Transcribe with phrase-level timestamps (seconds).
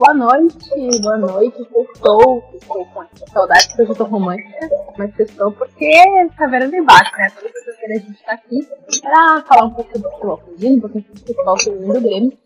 [0.00, 1.60] Boa noite, boa noite.
[1.60, 5.90] Estou, estou com saudade porque eu estou romântica, mas estou porque
[6.36, 7.28] Caveira de Baixo, né?
[7.34, 8.68] Toda sexta-feira a gente está aqui
[9.02, 12.38] para falar um pouco do futebol feminino, um pouquinho do futebol feminino do Grêmio,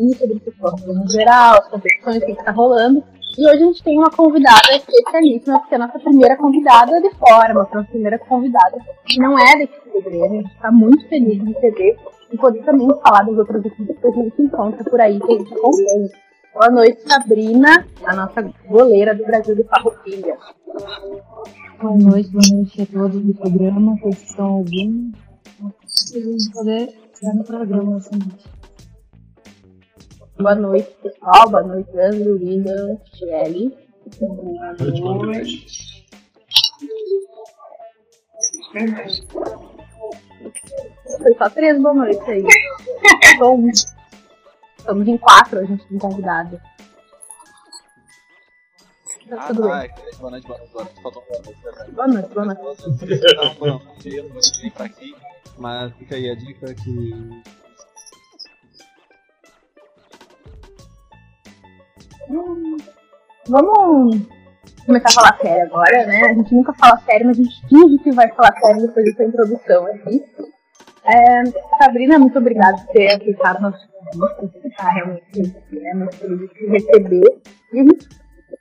[0.00, 3.04] e sobre o futebol feminino em geral, as competições, o que está rolando.
[3.38, 7.10] E hoje a gente tem uma convidada especialíssima, porque é a nossa primeira convidada de
[7.14, 10.24] fora, nossa primeira convidada que não é da equipe do Grêmio.
[10.24, 11.96] A gente está muito feliz de receber
[12.32, 15.38] e poder também falar das outras equipes que a gente encontra por aí, que a
[15.38, 16.31] gente acompanha.
[16.54, 20.36] Boa noite, Sabrina, a nossa goleira do Brasil de Farroupilha.
[21.80, 25.16] Boa noite, boa noite a todos do programa, que estão ouvindo.
[25.58, 28.50] Vamos poder estar no programa essa noite.
[30.38, 31.48] Boa noite, pessoal.
[31.48, 33.74] Boa noite, Andrew, Linda, Shelly.
[34.20, 36.06] Boa noite.
[41.16, 42.44] Foi só três boa noite aí.
[43.38, 43.70] Bom.
[44.82, 46.60] Estamos em quatro, a gente tem convidado.
[49.28, 49.80] Tá Ah, tudo tá.
[49.80, 49.90] bem.
[49.90, 51.02] é, Boa noite, boa noite, boa noite.
[51.02, 51.92] Faltou boa noite.
[51.92, 52.60] Boa noite, boa noite.
[52.60, 55.14] Então, bom, eu não vou pra aqui,
[55.58, 57.42] mas fica aí a dica que.
[62.28, 62.76] Hum,
[63.48, 64.26] Vamos
[64.86, 66.22] começar a falar sério agora, né?
[66.30, 69.24] A gente nunca fala sério, mas a gente finge que vai falar sério depois dessa
[69.24, 70.24] introdução aqui.
[71.12, 71.44] É,
[71.78, 73.86] Sabrina, muito obrigada por ter aceitado nosso
[74.38, 74.66] convite.
[74.68, 77.42] Está realmente é, muito feliz de receber.
[77.74, 78.08] E a gente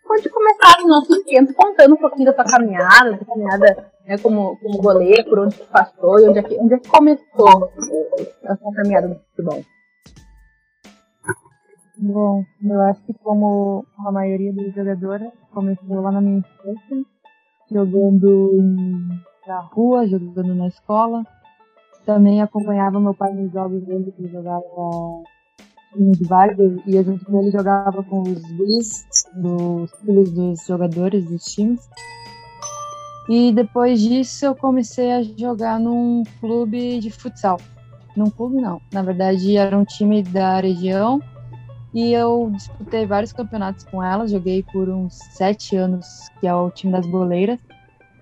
[0.06, 4.58] pode começar o nosso esquenta contando um pouquinho da sua caminhada, da caminhada né, como,
[4.58, 7.72] como goleiro, por onde você passou e onde é que, onde é que começou
[8.46, 9.64] a sua caminhada no futebol.
[11.98, 17.06] Bom, eu acho que como a maioria dos jogadores, começou lá na minha infância,
[17.72, 18.58] jogando
[19.48, 21.24] na rua, jogando na escola.
[22.06, 24.64] Também acompanhava meu pai nos jogos dele, que jogava
[25.96, 31.44] em vários, e junto com ele jogava com os bis, dos filhos dos jogadores, dos
[31.46, 31.90] times.
[33.30, 37.60] E depois disso eu comecei a jogar num clube de futsal.
[38.16, 41.22] Num clube não, na verdade era um time da região
[41.94, 44.28] e eu disputei vários campeonatos com ela.
[44.28, 47.60] Joguei por uns sete anos, que é o time das goleiras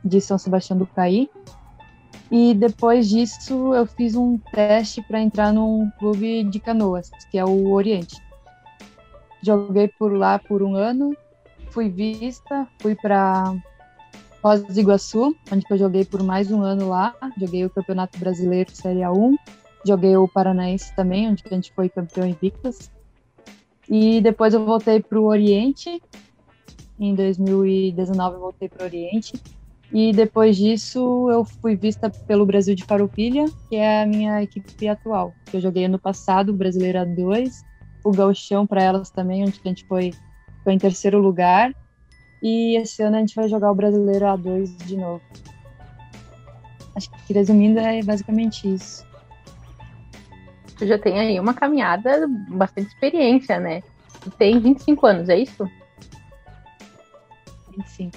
[0.04, 1.30] de São Sebastião do Caí.
[2.32, 7.46] E depois disso eu fiz um teste para entrar num clube de canoas, que é
[7.46, 8.22] o Oriente.
[9.42, 11.16] Joguei por lá por um ano,
[11.72, 13.56] fui vista, fui para
[14.42, 17.14] Foz do Iguaçu, onde eu joguei por mais um ano lá.
[17.38, 19.36] Joguei o Campeonato Brasileiro Série A1,
[19.86, 22.90] joguei o Paranaense também, onde a gente foi campeão invictas.
[23.90, 26.02] E depois eu voltei para o Oriente.
[27.00, 29.34] Em 2019 eu voltei para o Oriente.
[29.92, 34.88] E depois disso eu fui vista pelo Brasil de Farroupilha, que é a minha equipe
[34.88, 35.34] atual.
[35.46, 37.52] Que eu joguei ano passado, o Brasileiro A2,
[38.04, 40.14] o Gauchão para elas também, onde a gente foi,
[40.64, 41.74] foi em terceiro lugar.
[42.42, 45.22] E esse ano a gente vai jogar o Brasileiro A2 de novo.
[46.96, 49.04] Acho que resumindo é basicamente isso.
[50.78, 53.82] Tu já tem aí uma caminhada, bastante experiência, né?
[54.22, 55.70] Tu tem 25 anos, é isso?
[57.78, 58.12] Enfim.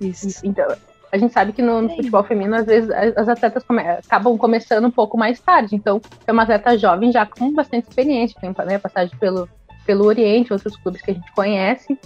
[0.00, 0.40] Isso.
[0.44, 0.66] Então,
[1.12, 4.38] a gente sabe que no, no futebol feminino, às vezes, as as atletas come- acabam
[4.38, 5.76] começando um pouco mais tarde.
[5.76, 9.46] Então, é uma atleta jovem já com bastante experiência, tem né, passagem pelo,
[9.84, 11.98] pelo Oriente, outros clubes que a gente conhece.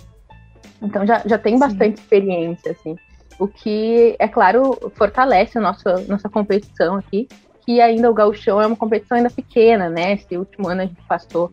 [0.82, 1.60] Então, já, já tem Sim.
[1.60, 2.96] bastante experiência, assim.
[3.38, 7.28] O que, é claro, fortalece a nossa, nossa competição aqui,
[7.64, 10.14] que ainda o gauchão é uma competição ainda pequena, né?
[10.14, 11.52] Esse último ano a gente passou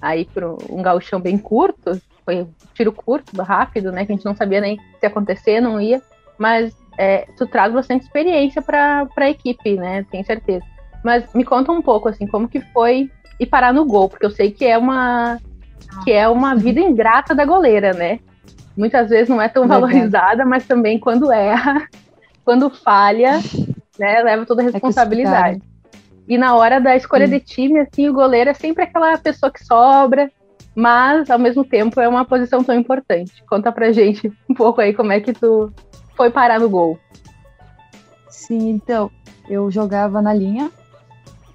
[0.00, 4.06] aí por um gauchão bem curto, foi um tiro curto, rápido, né?
[4.06, 6.00] Que a gente não sabia nem se ia acontecer, não ia.
[6.38, 10.04] Mas é, tu traz bastante experiência para a equipe, né?
[10.10, 10.64] Tenho certeza.
[11.04, 13.10] Mas me conta um pouco, assim, como que foi
[13.40, 15.38] ir parar no gol, porque eu sei que é uma
[16.04, 18.18] que é uma vida ingrata da goleira, né?
[18.76, 21.86] Muitas vezes não é tão valorizada, mas também quando erra,
[22.44, 23.40] quando falha,
[23.98, 25.60] né, leva toda a responsabilidade.
[26.26, 27.32] E na hora da escolha Sim.
[27.32, 30.30] de time, assim, o goleiro é sempre aquela pessoa que sobra,
[30.74, 33.44] mas ao mesmo tempo é uma posição tão importante.
[33.46, 35.70] Conta pra gente um pouco aí como é que tu
[36.16, 36.98] foi parar no gol.
[38.28, 39.10] Sim, então,
[39.48, 40.70] eu jogava na linha,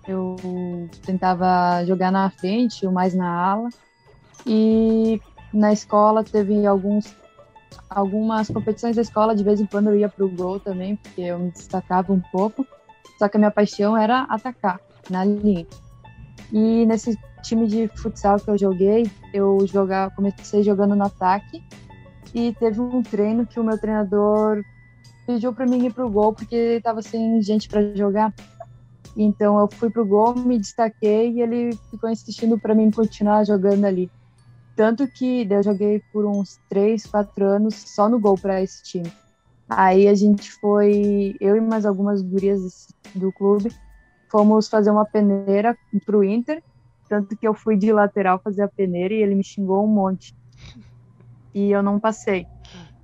[0.07, 0.35] eu
[1.05, 3.69] tentava jogar na frente ou mais na ala,
[4.45, 5.21] e
[5.53, 7.15] na escola teve alguns
[7.89, 11.39] algumas competições da escola, de vez em quando eu ia pro gol também, porque eu
[11.39, 12.65] me destacava um pouco,
[13.17, 15.65] só que a minha paixão era atacar na linha.
[16.51, 21.63] E nesse time de futsal que eu joguei, eu jogava, comecei jogando no ataque,
[22.37, 24.63] e teve um treino que o meu treinador
[25.25, 28.31] pediu para mim ir pro gol porque tava sem gente para jogar.
[29.15, 33.85] Então eu fui pro gol, me destaquei e ele ficou insistindo para mim continuar jogando
[33.85, 34.11] ali.
[34.75, 39.11] tanto que eu joguei por uns 3, 4 anos só no gol para esse time.
[39.67, 43.71] Aí a gente foi, eu e mais algumas gurias do clube,
[44.29, 45.75] fomos fazer uma peneira
[46.05, 46.61] pro Inter,
[47.09, 50.35] tanto que eu fui de lateral fazer a peneira e ele me xingou um monte.
[51.57, 52.45] E eu não passei.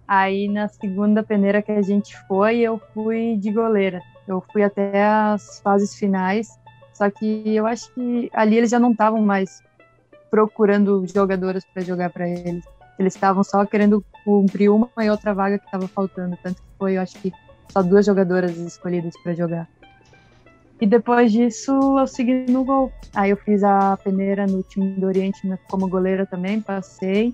[0.07, 3.99] Aí na segunda peneira que a gente foi, eu fui de goleira.
[4.27, 6.47] Eu fui até as fases finais,
[6.93, 9.59] só que eu acho que ali eles já não estavam mais
[10.29, 12.63] procurando jogadoras para jogar para eles.
[12.99, 16.97] Eles estavam só querendo cumprir uma e outra vaga que estava faltando, tanto que foi,
[16.97, 17.33] eu acho que
[17.71, 19.67] só duas jogadoras escolhidas para jogar.
[20.79, 22.91] E depois disso eu segui no gol.
[23.15, 27.33] Aí eu fiz a peneira no time do Oriente né, como goleira também, passei.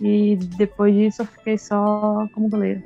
[0.00, 2.82] E depois disso eu fiquei só como goleira.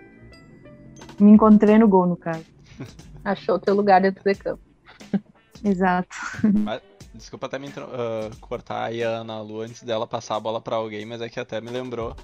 [1.19, 2.45] Me encontrei no gol, no caso.
[3.25, 4.63] Achou teu lugar dentro do campo.
[5.65, 6.09] Exato.
[6.53, 6.81] Mas,
[7.15, 10.77] desculpa até me uh, cortar aí a Ana Lu antes dela passar a bola para
[10.77, 12.17] alguém, mas é que até me lembrou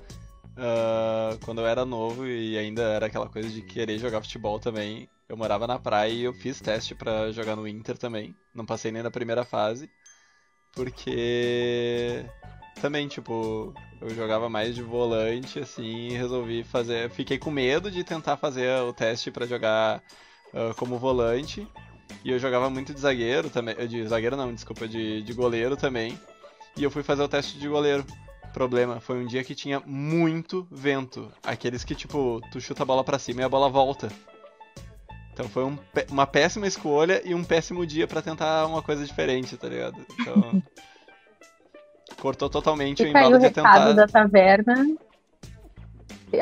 [0.59, 5.09] uh, quando eu era novo e ainda era aquela coisa de querer jogar futebol também.
[5.29, 8.35] Eu morava na praia e eu fiz teste para jogar no Inter também.
[8.55, 9.91] Não passei nem na primeira fase.
[10.73, 12.25] Porque
[12.79, 17.11] também, tipo, eu jogava mais de volante, assim, e resolvi fazer.
[17.11, 20.03] Fiquei com medo de tentar fazer o teste para jogar
[20.53, 21.67] uh, como volante.
[22.25, 23.75] E eu jogava muito de zagueiro também.
[23.87, 26.19] De zagueiro não, desculpa, de, de goleiro também.
[26.77, 28.05] E eu fui fazer o teste de goleiro.
[28.53, 31.31] Problema, foi um dia que tinha muito vento.
[31.43, 34.09] Aqueles que, tipo, tu chuta a bola para cima e a bola volta.
[35.33, 35.79] Então foi um,
[36.11, 40.05] uma péssima escolha e um péssimo dia para tentar uma coisa diferente, tá ligado?
[40.19, 40.63] Então.
[42.21, 43.93] cortou totalmente o embalo de tentar.
[43.93, 44.87] da taverna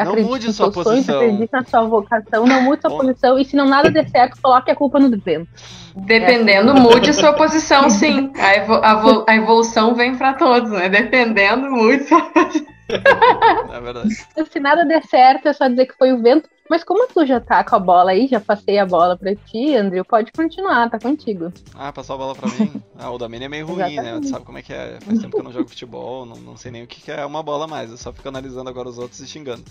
[0.05, 1.21] não mude sua posição.
[1.21, 2.99] acredite na sua vocação, não mude sua Bom.
[2.99, 3.39] posição.
[3.39, 5.49] E se não nada der certo, coloque a culpa no vento.
[5.95, 8.33] Dependendo, mude sua posição, sim.
[8.39, 10.89] A, evo a, a evolução vem para todos, né?
[10.89, 12.76] Dependendo, mude sua posição.
[13.73, 14.15] É verdade.
[14.51, 16.49] Se nada der certo, é só dizer que foi o vento.
[16.69, 19.77] Mas como tu já tá com a bola aí, já passei a bola pra ti,
[19.77, 21.53] André, pode continuar, tá contigo.
[21.75, 22.83] Ah, passou a bola pra mim?
[22.99, 24.15] Ah, o da Mini é meio ruim, Exatamente.
[24.15, 24.21] né?
[24.21, 24.99] Tu sabe como é que é.
[25.03, 27.43] Faz tempo que eu não jogo futebol, não, não sei nem o que é uma
[27.43, 27.91] bola mais.
[27.91, 29.63] Eu só fico analisando agora os outros e xingando.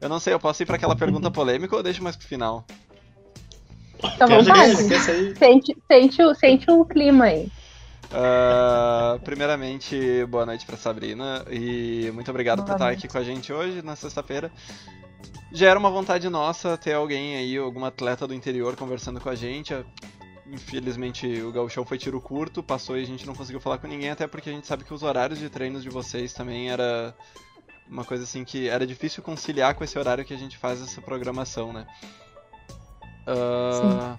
[0.00, 2.64] Eu não sei, eu posso ir pra aquela pergunta polêmica ou deixo mais pro final?
[4.18, 4.42] Tá bom,
[5.38, 7.48] sente, sente, o, sente o clima aí.
[8.10, 13.24] Uh, primeiramente, boa noite para Sabrina e muito obrigado boa por estar aqui com a
[13.24, 14.52] gente hoje, na sexta-feira.
[15.52, 19.34] Já era uma vontade nossa ter alguém aí, alguma atleta do interior conversando com a
[19.34, 19.74] gente.
[20.46, 24.10] Infelizmente o Gauchão foi tiro curto, passou e a gente não conseguiu falar com ninguém,
[24.10, 27.14] até porque a gente sabe que os horários de treinos de vocês também era
[27.88, 31.00] uma coisa assim que era difícil conciliar com esse horário que a gente faz essa
[31.00, 31.86] programação, né?
[33.26, 34.18] Uh,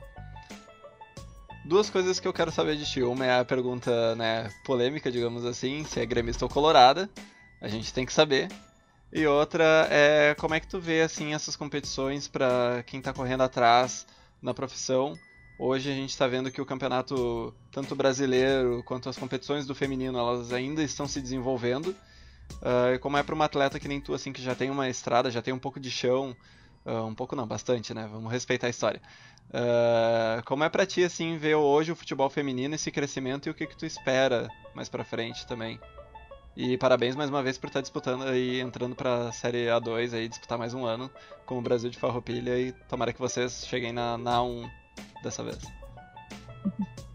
[1.66, 3.02] duas coisas que eu quero saber de ti.
[3.02, 7.10] Uma é a pergunta né, polêmica, digamos assim, se é gremista ou colorada.
[7.60, 8.50] A gente tem que saber.
[9.12, 13.42] E outra é como é que tu vê assim essas competições para quem está correndo
[13.42, 14.06] atrás
[14.42, 15.18] na profissão.
[15.58, 20.18] Hoje a gente está vendo que o campeonato, tanto brasileiro quanto as competições do feminino,
[20.18, 21.96] elas ainda estão se desenvolvendo.
[22.56, 25.32] Uh, como é para uma atleta que nem tu, assim, que já tem uma estrada,
[25.32, 26.36] já tem um pouco de chão,
[26.86, 28.08] uh, um pouco não, bastante, né?
[28.12, 29.02] Vamos respeitar a história.
[29.50, 33.54] Uh, como é para ti assim ver hoje o futebol feminino esse crescimento e o
[33.54, 35.80] que que tu espera mais para frente também?
[36.58, 40.30] E parabéns mais uma vez por estar disputando e entrando para a série A2 aí
[40.30, 41.12] disputar mais um ano
[41.46, 44.70] com o Brasil de Farroupilha e tomara que vocês cheguem na, na A1
[45.22, 45.60] dessa vez.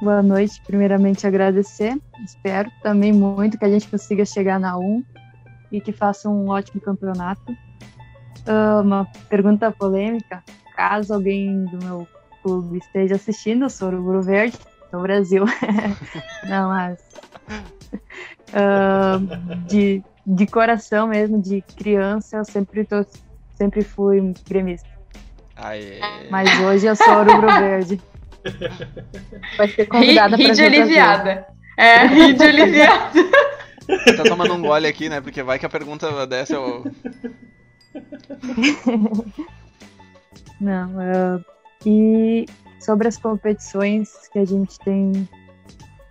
[0.00, 1.96] Boa noite, primeiramente agradecer.
[2.24, 5.04] Espero também muito que a gente consiga chegar na 1
[5.70, 7.56] e que faça um ótimo campeonato.
[8.46, 10.42] Uh, uma pergunta polêmica:
[10.74, 12.08] caso alguém do meu
[12.42, 14.58] clube esteja assistindo, eu sou o Ouro Verde,
[14.90, 15.44] do Brasil.
[16.48, 16.98] Não, mas.
[18.48, 23.04] Uh, de, de coração mesmo, de criança, eu sempre, tô,
[23.54, 24.88] sempre fui gremista.
[25.56, 26.00] Aê.
[26.30, 28.00] Mas hoje eu sou Ouro Verde.
[29.56, 31.46] Vai ser convidada ri de aliviada.
[31.76, 33.12] É, ri de aliviada.
[34.16, 35.20] Tá tomando um gole aqui, né?
[35.20, 36.84] Porque vai que a pergunta dessa eu.
[40.60, 41.44] Não, uh,
[41.84, 42.46] e
[42.80, 45.28] sobre as competições que a gente tem,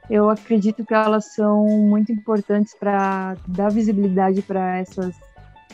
[0.09, 5.15] eu acredito que elas são muito importantes para dar visibilidade para essas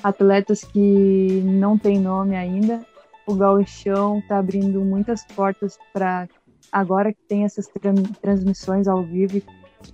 [0.03, 2.85] atletas que não têm nome ainda.
[3.25, 6.29] O gauchão está abrindo muitas portas para
[6.71, 7.67] agora que tem essas
[8.21, 9.41] transmissões ao vivo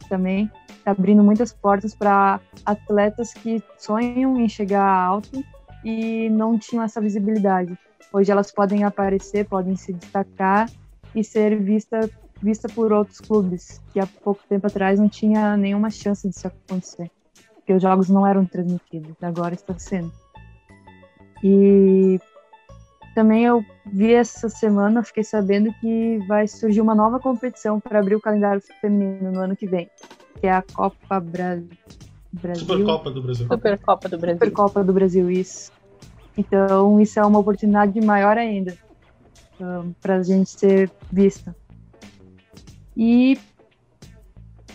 [0.10, 0.52] também
[0.84, 5.44] está abrindo muitas portas para atletas que sonham em chegar alto
[5.84, 7.78] e não tinham essa visibilidade.
[8.12, 10.70] Hoje elas podem aparecer, podem se destacar
[11.16, 12.10] e ser vista
[12.44, 17.10] vista por outros clubes que há pouco tempo atrás não tinha nenhuma chance disso acontecer.
[17.56, 20.12] porque os jogos não eram transmitidos, agora está sendo.
[21.42, 22.20] E
[23.16, 28.16] também eu vi essa semana, fiquei sabendo que vai surgir uma nova competição para abrir
[28.16, 29.90] o calendário feminino no ano que vem,
[30.42, 31.62] que é a Copa Bra
[32.34, 32.66] Brasil.
[32.66, 33.48] Supercopa do Brasil.
[33.48, 34.36] Supercopa do Brasil.
[34.36, 35.72] Supercopa do Brasil, isso.
[36.38, 38.76] Então, isso é uma oportunidade maior ainda
[39.60, 41.56] um, para a gente ser vista.
[42.98, 43.38] E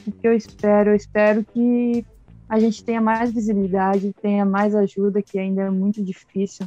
[0.07, 0.91] o que eu espero?
[0.91, 2.05] Eu espero que
[2.49, 6.67] a gente tenha mais visibilidade, tenha mais ajuda, que ainda é muito difícil.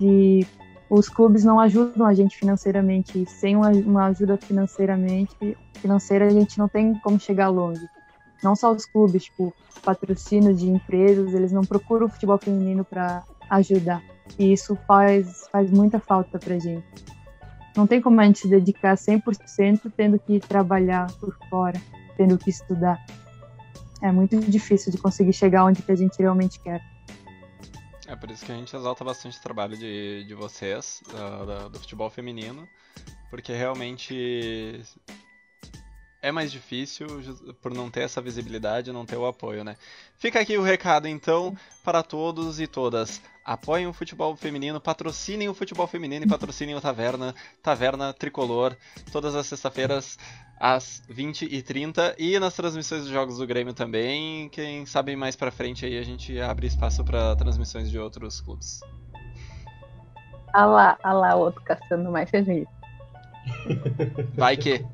[0.00, 0.46] E
[0.88, 3.22] os clubes não ajudam a gente financeiramente.
[3.22, 7.84] E sem uma, uma ajuda financeiramente, financeira, a gente não tem como chegar longe.
[8.42, 13.24] Não só os clubes, tipo, patrocínio de empresas, eles não procuram o futebol feminino para
[13.50, 14.02] ajudar.
[14.38, 16.84] E isso faz, faz muita falta pra gente.
[17.76, 21.80] Não tem como a gente se dedicar 100% tendo que trabalhar por fora,
[22.16, 23.04] tendo que estudar.
[24.02, 26.82] É muito difícil de conseguir chegar onde que a gente realmente quer.
[28.06, 31.78] É por isso que a gente exalta bastante o trabalho de, de vocês, do, do
[31.78, 32.68] futebol feminino,
[33.30, 34.80] porque realmente
[36.22, 37.06] é mais difícil
[37.60, 39.76] por não ter essa visibilidade, não ter o apoio, né?
[40.18, 43.20] Fica aqui o recado então para todos e todas.
[43.44, 48.76] Apoiem o futebol feminino, patrocinem o futebol feminino e patrocinem o Taverna, Taverna Tricolor,
[49.12, 50.18] todas as sextas-feiras
[50.58, 54.48] às 20h30 e nas transmissões dos jogos do Grêmio também.
[54.48, 58.80] Quem sabe mais pra frente aí a gente abre espaço para transmissões de outros clubes.
[60.52, 62.66] Ah lá, ah lá, outro caçando mais feliz.
[64.34, 64.84] Vai que.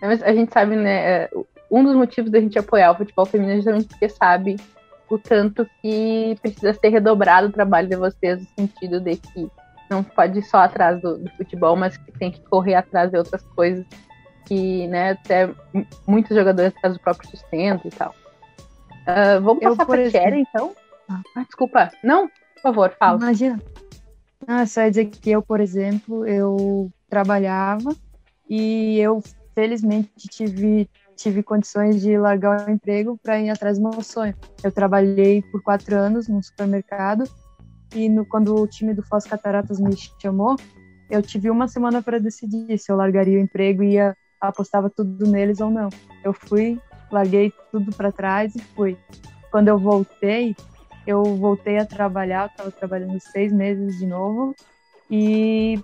[0.00, 1.24] Mas a gente sabe, né?
[1.24, 1.30] É,
[1.70, 4.56] um dos motivos da gente apoiar o futebol feminino é justamente porque sabe
[5.08, 9.50] o tanto que precisa ser redobrado o trabalho de vocês, no sentido de que
[9.90, 13.18] não pode ir só atrás do, do futebol, mas que tem que correr atrás de
[13.18, 13.84] outras coisas
[14.44, 15.50] que, né, até
[16.06, 18.14] muitos jogadores atrás do próprio sustento e tal.
[19.02, 20.74] Uh, vamos passar para a Cher, então?
[21.08, 21.90] Ah, desculpa.
[22.02, 23.18] Não, por favor, fala.
[23.18, 23.60] Imagina.
[24.46, 27.94] Ah, só ia dizer que eu, por exemplo, eu trabalhava
[28.48, 29.22] e eu
[29.56, 34.34] felizmente tive tive condições de largar o emprego para ir atrás do meu sonho.
[34.62, 37.24] Eu trabalhei por quatro anos no supermercado
[37.94, 40.56] e no, quando o time do Foz Cataratas me chamou,
[41.08, 45.26] eu tive uma semana para decidir se eu largaria o emprego e ia, apostava tudo
[45.26, 45.88] neles ou não.
[46.22, 46.78] Eu fui,
[47.10, 48.98] larguei tudo para trás e fui.
[49.50, 50.54] Quando eu voltei,
[51.06, 54.54] eu voltei a trabalhar, estava trabalhando seis meses de novo
[55.10, 55.80] e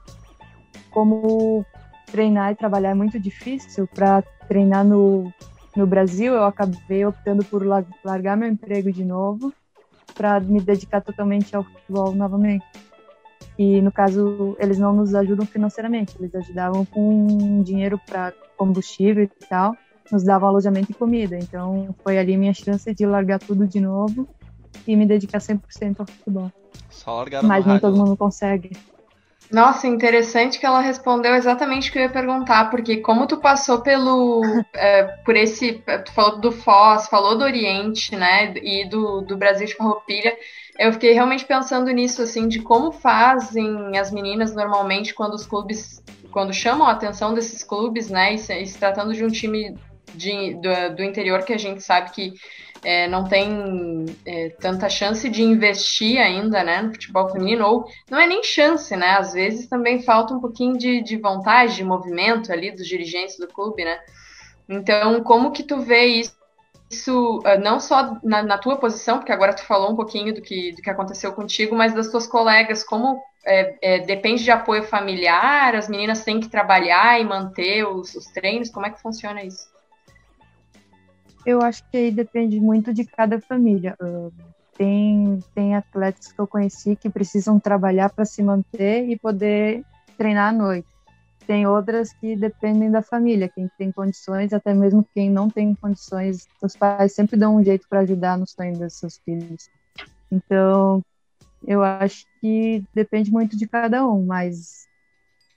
[0.90, 1.64] como
[2.12, 3.88] treinar e trabalhar é muito difícil.
[3.88, 5.32] Para treinar no,
[5.74, 7.64] no Brasil, eu acabei optando por
[8.04, 9.52] largar meu emprego de novo
[10.14, 12.66] para me dedicar totalmente ao futebol novamente.
[13.58, 19.46] E no caso, eles não nos ajudam financeiramente, eles ajudavam com dinheiro para combustível e
[19.46, 19.74] tal,
[20.10, 21.36] nos davam alojamento e comida.
[21.38, 24.28] Então foi ali minha chance de largar tudo de novo
[24.86, 26.52] e me dedicar 100% ao futebol.
[26.90, 28.04] Só largaram Mas nem rádio, todo né?
[28.04, 28.70] mundo consegue.
[29.52, 33.82] Nossa, interessante que ela respondeu exatamente o que eu ia perguntar, porque como tu passou
[33.82, 34.40] pelo
[34.72, 35.74] é, por esse,
[36.06, 40.34] tu falou do Foz, falou do Oriente, né, e do, do Brasil de Farroupilha,
[40.78, 46.02] eu fiquei realmente pensando nisso, assim, de como fazem as meninas normalmente quando os clubes,
[46.30, 49.76] quando chamam a atenção desses clubes, né, e se, e se tratando de um time
[50.14, 52.32] de, do, do interior que a gente sabe que
[52.84, 58.18] é, não tem é, tanta chance de investir ainda né, no futebol feminino, ou não
[58.18, 59.16] é nem chance, né?
[59.18, 63.46] Às vezes também falta um pouquinho de, de vontade, de movimento ali dos dirigentes do
[63.46, 63.98] clube, né?
[64.68, 66.40] Então, como que tu vê isso?
[66.90, 70.42] Isso ah, não só na, na, tua posição, porque agora tu falou um pouquinho do
[70.42, 74.82] que, do que aconteceu contigo, mas das tuas colegas, como é, é, depende de apoio
[74.82, 79.42] familiar, as meninas têm que trabalhar e manter os, os treinos, como é que funciona
[79.42, 79.71] isso?
[81.44, 83.96] Eu acho que aí depende muito de cada família.
[84.00, 84.32] Uh,
[84.76, 89.84] tem, tem atletas que eu conheci que precisam trabalhar para se manter e poder
[90.16, 90.88] treinar à noite.
[91.46, 96.46] Tem outras que dependem da família, quem tem condições, até mesmo quem não tem condições,
[96.62, 99.68] os pais sempre dão um jeito para ajudar no sonho dos seus filhos.
[100.30, 101.02] Então,
[101.66, 104.86] eu acho que depende muito de cada um, mas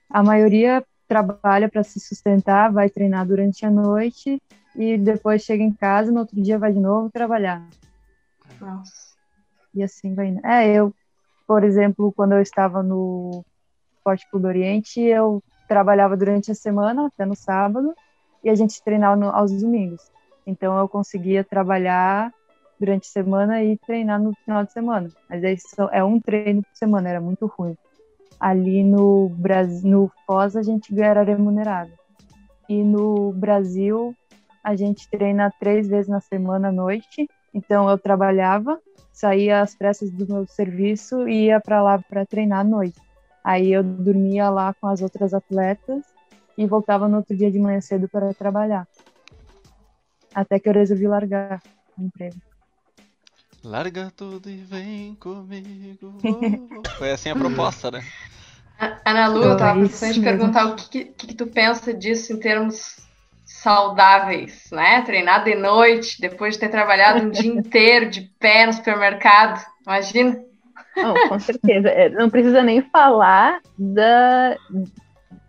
[0.10, 4.42] a maioria trabalha para se sustentar, vai treinar durante a noite
[4.76, 7.68] e depois chega em casa, no outro dia vai de novo trabalhar.
[8.60, 9.16] Nossa.
[9.74, 10.28] E assim vai.
[10.28, 10.46] indo.
[10.46, 10.94] É, eu,
[11.48, 13.44] por exemplo, quando eu estava no
[13.98, 17.94] Esporte Clube Oriente, eu trabalhava durante a semana, até no sábado,
[18.44, 20.12] e a gente treinava no, aos domingos.
[20.46, 22.32] Então eu conseguia trabalhar
[22.80, 25.10] durante a semana e treinar no final de semana.
[25.30, 25.58] Mas aí
[25.92, 27.76] é um treino por semana, era muito ruim.
[28.40, 31.92] Ali no Brasil, no Foz, a gente era remunerado.
[32.68, 34.16] E no Brasil,
[34.66, 37.30] a gente treina três vezes na semana à noite.
[37.54, 38.80] Então eu trabalhava,
[39.14, 43.00] saía às pressas do meu serviço e ia para lá para treinar à noite.
[43.44, 46.04] Aí eu dormia lá com as outras atletas
[46.58, 48.88] e voltava no outro dia de manhã cedo para trabalhar.
[50.34, 51.62] Até que eu resolvi largar
[51.96, 52.38] o emprego.
[53.64, 56.12] Larga tudo e vem comigo.
[56.98, 58.04] Foi assim a proposta, né?
[59.06, 62.40] Ana Lu, eu tava pensando de perguntar o que, que, que, tu pensa disso em
[62.40, 63.06] termos
[63.46, 65.02] saudáveis, né?
[65.04, 69.64] Treinar de noite, depois de ter trabalhado um dia inteiro de pé no supermercado.
[69.86, 70.44] Imagina.
[71.30, 71.90] Com certeza.
[71.90, 74.58] É, não precisa nem falar da,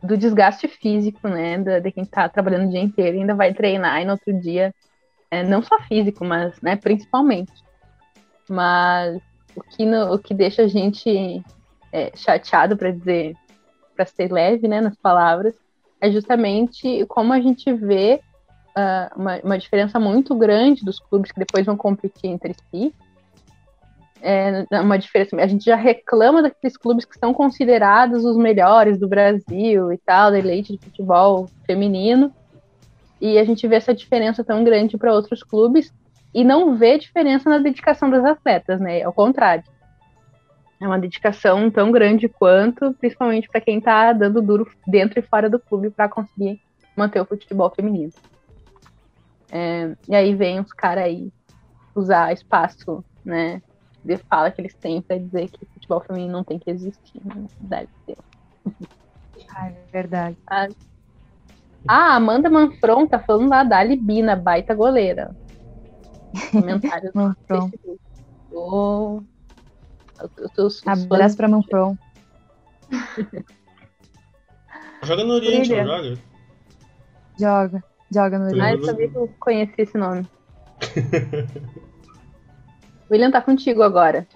[0.03, 1.59] do desgaste físico, né?
[1.59, 4.33] Da, de quem está trabalhando o dia inteiro e ainda vai treinar e no outro
[4.39, 4.75] dia,
[5.31, 7.53] é, não só físico, mas né, principalmente.
[8.49, 9.21] Mas
[9.55, 11.43] o que, no, o que deixa a gente
[11.93, 13.35] é, chateado, para dizer,
[13.95, 15.55] para ser leve, né, nas palavras,
[16.07, 18.21] é justamente como a gente vê
[18.77, 22.95] uh, uma, uma diferença muito grande dos clubes que depois vão competir entre si
[24.23, 25.37] é uma diferença.
[25.37, 30.31] A gente já reclama daqueles clubes que são considerados os melhores do Brasil e tal,
[30.31, 32.33] da elite de futebol feminino.
[33.21, 35.93] E a gente vê essa diferença tão grande para outros clubes
[36.35, 39.03] e não vê diferença na dedicação das atletas, né?
[39.03, 39.65] Ao contrário.
[40.81, 45.49] É uma dedicação tão grande quanto, principalmente para quem está dando duro dentro e fora
[45.49, 46.61] do clube para conseguir
[46.95, 48.13] manter o futebol feminino.
[49.51, 51.33] É, e aí vem os caras aí
[51.95, 53.63] usar espaço, né,
[54.05, 57.21] de fala que eles têm para dizer que o futebol feminino não tem que existir.
[57.25, 57.47] Né?
[57.61, 58.19] Deve ser.
[59.51, 60.37] Ah, é verdade.
[60.47, 60.69] Ah,
[61.89, 65.35] a Amanda Manfron tá falando lá da Libina, baita goleira.
[66.53, 67.99] Comentários no Facebook.
[68.53, 69.23] Oh,
[70.87, 71.97] Abraço pra Manfron.
[75.03, 76.19] joga no Oriente, não joga?
[77.39, 77.85] Joga.
[78.11, 78.63] Joga no Oriente.
[78.63, 80.27] Ah, eu sabia que eu conhecia esse nome.
[83.11, 84.27] William tá contigo agora.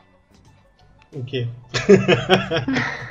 [1.13, 1.49] O quê?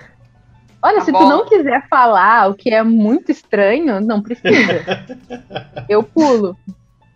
[0.81, 1.19] Olha, tá se bom.
[1.19, 4.85] tu não quiser falar o que é muito estranho, não precisa.
[5.89, 6.57] Eu pulo.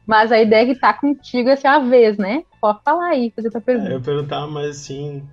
[0.05, 2.43] Mas a ideia é que tá contigo essa é a vez, né?
[2.59, 3.91] Pode falar aí, fazer tua pergunta.
[3.91, 5.23] É, eu perguntar, mas assim,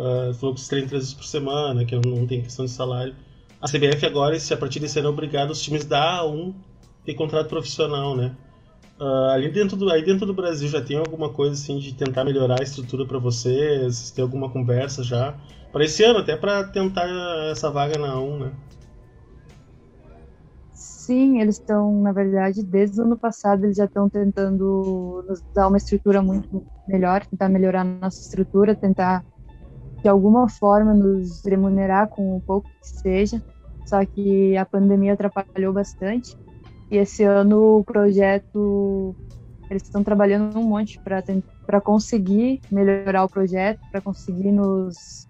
[0.00, 3.14] uh, falou que os três vezes por semana, que não tem questão de salário.
[3.60, 6.54] A CBF agora, se a partir desse ano é obrigado os times da A1
[7.04, 8.34] ter contrato profissional, né?
[8.98, 12.24] Uh, ali dentro do, aí dentro do Brasil já tem alguma coisa assim de tentar
[12.24, 14.10] melhorar a estrutura para vocês?
[14.10, 15.34] Tem alguma conversa já?
[15.72, 17.06] Para esse ano, até para tentar
[17.50, 18.52] essa vaga na 1, né?
[20.72, 25.68] Sim, eles estão, na verdade, desde o ano passado, eles já estão tentando nos dar
[25.68, 29.24] uma estrutura muito melhor, tentar melhorar a nossa estrutura, tentar
[30.02, 33.42] de alguma forma nos remunerar com o pouco que seja.
[33.84, 36.36] Só que a pandemia atrapalhou bastante.
[36.90, 39.14] E esse ano o projeto,
[39.68, 45.26] eles estão trabalhando um monte para conseguir melhorar o projeto, para conseguir nos,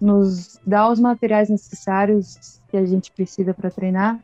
[0.00, 4.18] nos dar os materiais necessários que a gente precisa para treinar.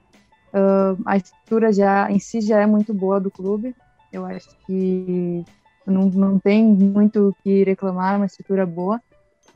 [0.53, 3.75] Uh, a estrutura já em si já é muito boa do clube.
[4.13, 5.45] Eu acho que
[5.87, 9.01] não, não tem muito o que reclamar, é uma estrutura boa,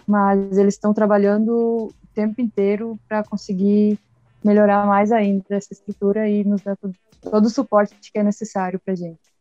[0.07, 3.99] mas eles estão trabalhando o tempo inteiro para conseguir
[4.45, 8.79] melhorar mais ainda essa estrutura e nos dar todo, todo o suporte que é necessário
[8.79, 9.35] para gente.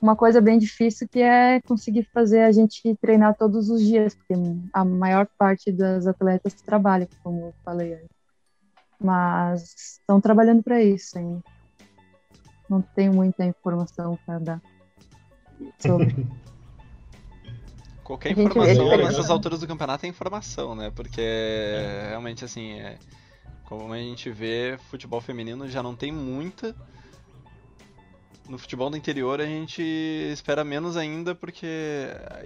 [0.00, 4.34] Uma coisa bem difícil que é conseguir fazer a gente treinar todos os dias, porque
[4.72, 8.16] a maior parte das atletas trabalha, como eu falei antes.
[9.00, 11.42] Mas estão trabalhando para isso ainda.
[12.68, 14.62] Não tenho muita informação para dar
[15.80, 16.26] sobre.
[18.06, 20.92] Qualquer informação nessas alturas do campeonato é informação, né?
[20.94, 21.20] Porque
[22.08, 22.96] realmente assim é
[23.64, 26.72] como a gente vê, futebol feminino já não tem muita.
[28.48, 29.82] No futebol do interior a gente
[30.32, 31.66] espera menos ainda, porque.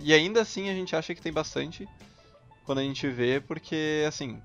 [0.03, 1.87] E ainda assim a gente acha que tem bastante
[2.65, 4.41] quando a gente vê, porque assim,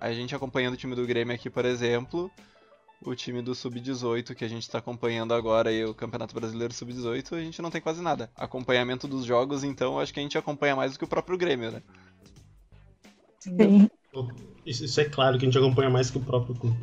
[0.00, 2.30] a gente acompanhando o time do Grêmio aqui, por exemplo,
[3.10, 7.36] o time do Sub-18 que a gente está acompanhando agora e o Campeonato Brasileiro Sub-18,
[7.36, 8.30] a gente não tem quase nada.
[8.36, 11.70] Acompanhamento dos jogos, então, acho que a gente acompanha mais do que o próprio Grêmio,
[11.70, 11.82] né?
[13.38, 13.88] Sim.
[14.64, 16.76] Isso, é claro que a gente acompanha mais que o próprio clube.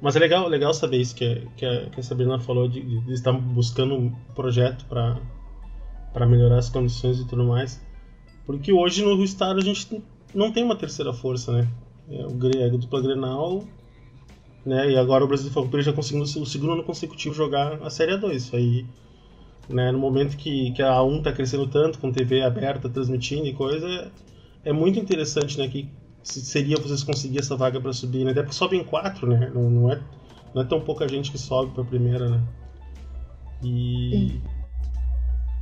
[0.00, 2.80] Mas é legal, legal saber isso que, a, que, a, que a Sabrina falou de,
[2.80, 7.80] de estar buscando um projeto para melhorar as condições e tudo mais.
[8.44, 10.02] Porque hoje no estado a gente
[10.34, 11.68] não tem uma terceira força, né?
[12.08, 13.64] É, o é a dupla Grenal,
[14.64, 14.90] né?
[14.90, 18.12] E agora o Brasil de Futebol já conseguindo o segundo ano consecutivo jogar a Série
[18.12, 18.34] A2.
[18.34, 18.86] Isso aí,
[19.68, 19.90] né?
[19.90, 23.86] No momento que, que a A1 está crescendo tanto, com TV aberta, transmitindo e coisa,
[23.86, 25.68] é, é muito interessante, né?
[25.68, 25.88] Que
[26.22, 28.30] seria vocês conseguir essa vaga para subir, né?
[28.30, 29.50] Até porque sobem quatro, né?
[29.52, 30.00] Não, não, é,
[30.54, 32.42] não é tão pouca gente que sobe para a primeira, né?
[33.62, 34.40] E.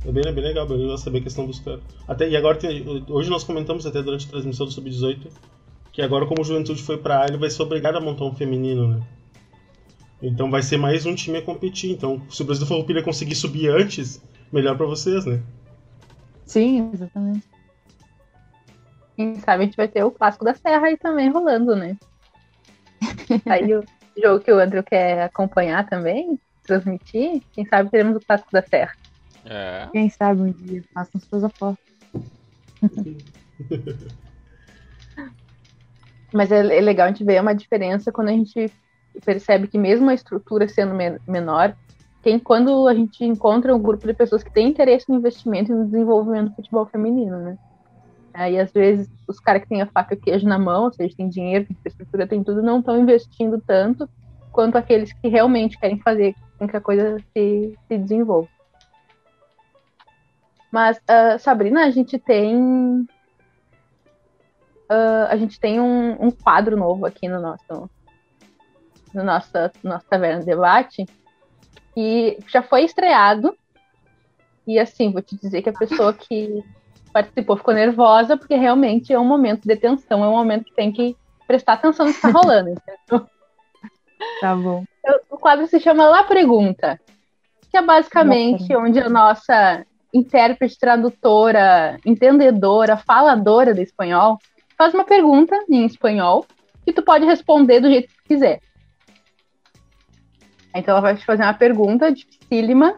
[0.03, 1.81] É bem, é bem legal, bem legal saber a questão dos caras.
[2.07, 5.27] Até, e agora, tem, hoje nós comentamos até durante a transmissão do Sub-18
[5.91, 8.35] que agora, como o Juventude foi pra A, ele vai ser obrigado a montar um
[8.35, 9.01] feminino, né?
[10.21, 11.91] Então vai ser mais um time a competir.
[11.91, 15.41] Então, se o Brasil Farroupilha conseguir subir antes, melhor para vocês, né?
[16.45, 17.47] Sim, exatamente.
[19.15, 21.97] Quem sabe a gente vai ter o clássico da Serra aí também rolando, né?
[23.49, 23.83] aí o
[24.21, 28.95] jogo que o Andrew quer acompanhar também, transmitir, quem sabe teremos o clássico da Serra.
[29.43, 29.89] É.
[29.91, 31.83] Quem sabe um dia, façam suas apostas.
[36.33, 38.71] Mas é, é legal a gente ver uma diferença quando a gente
[39.25, 41.75] percebe que mesmo a estrutura sendo men menor,
[42.21, 45.75] quem, quando a gente encontra um grupo de pessoas que têm interesse no investimento e
[45.75, 47.57] no desenvolvimento do futebol feminino, né?
[48.33, 50.93] Aí, às vezes, os caras que têm a faca e o queijo na mão, ou
[50.93, 54.07] seja, tem dinheiro, tem infraestrutura, tem tudo, não estão investindo tanto
[54.51, 58.47] quanto aqueles que realmente querem fazer com que a coisa se, se desenvolva.
[60.71, 63.05] Mas, uh, Sabrina, a gente tem.
[64.91, 67.89] Uh, a gente tem um, um, quadro novo aqui no nosso,
[69.13, 69.51] no nosso,
[69.81, 71.05] nosso Taverna de Debate,
[71.93, 73.55] que já foi estreado.
[74.67, 76.61] E assim, vou te dizer que a pessoa que
[77.13, 80.91] participou ficou nervosa, porque realmente é um momento de tensão, é um momento que tem
[80.91, 81.15] que
[81.47, 83.29] prestar atenção no que está rolando, entendeu?
[84.41, 84.83] Tá bom.
[85.29, 86.99] O quadro se chama La Pergunta,
[87.69, 94.37] que é basicamente onde a nossa intérprete, tradutora, entendedora, faladora do espanhol
[94.81, 96.43] faz uma pergunta em espanhol
[96.83, 98.59] que tu pode responder do jeito que quiser.
[100.73, 102.97] Então ela vai te fazer uma pergunta dificílima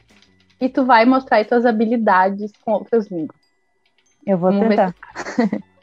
[0.62, 3.38] e tu vai mostrar as tuas habilidades com outras línguas.
[4.26, 4.96] Eu vou Vamos tentar.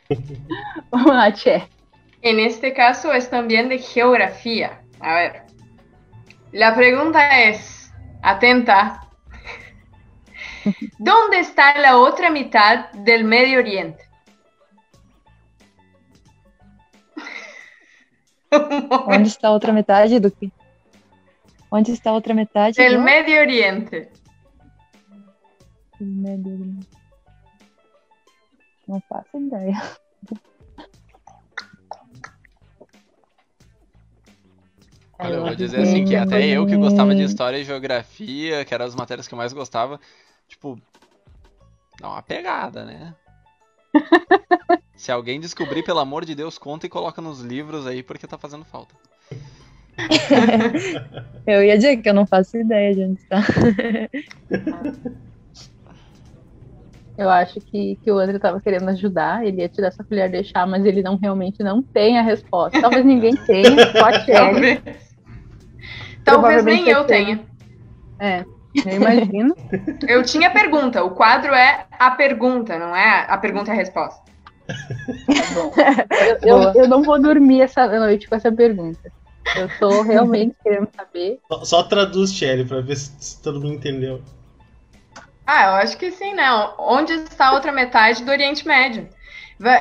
[0.90, 1.68] Vamos lá, Tchê.
[2.22, 4.80] En este caso es también de geografía.
[5.00, 5.42] A ver.
[6.52, 9.06] La pregunta es, atenta,
[10.98, 14.09] ¿dónde está la otra mitad del Medio Oriente?
[19.06, 20.52] Onde está a outra metade do que?
[21.70, 22.76] Onde está a outra metade?
[22.76, 23.02] Del do...
[23.02, 24.08] Medio Oriente.
[26.00, 26.88] Medio Oriente.
[28.88, 29.80] Não faço ideia.
[35.22, 38.74] Olha, eu vou dizer assim que até eu que gostava de história e geografia, que
[38.74, 40.00] eram as matérias que eu mais gostava,
[40.48, 40.80] tipo,
[42.00, 43.14] dá uma pegada, né?
[44.94, 48.36] Se alguém descobrir, pelo amor de Deus, conta e coloca nos livros aí, porque tá
[48.36, 48.94] fazendo falta.
[51.46, 53.42] eu ia dizer que eu não faço ideia de onde está.
[57.20, 60.42] Eu acho que, que o André estava querendo ajudar, ele ia tirar essa colher de
[60.42, 62.80] chá, mas ele não realmente não tem a resposta.
[62.80, 64.80] Talvez ninguém tenha, só a Talvez,
[66.24, 67.40] Talvez nem eu tenha.
[68.18, 69.54] É, eu imagino.
[70.06, 71.02] eu tinha pergunta.
[71.02, 74.22] O quadro é a pergunta, não é a pergunta e a resposta.
[74.66, 75.72] Tá bom.
[76.42, 79.12] Eu, eu, eu, não vou dormir essa noite com essa pergunta.
[79.56, 81.40] Eu tô realmente querendo saber.
[81.48, 84.22] Só, só traduz, Shelly, pra ver se, se todo mundo entendeu.
[85.46, 86.46] Ah, eu acho que sim, né?
[86.78, 89.08] Onde está a outra metade do Oriente Médio?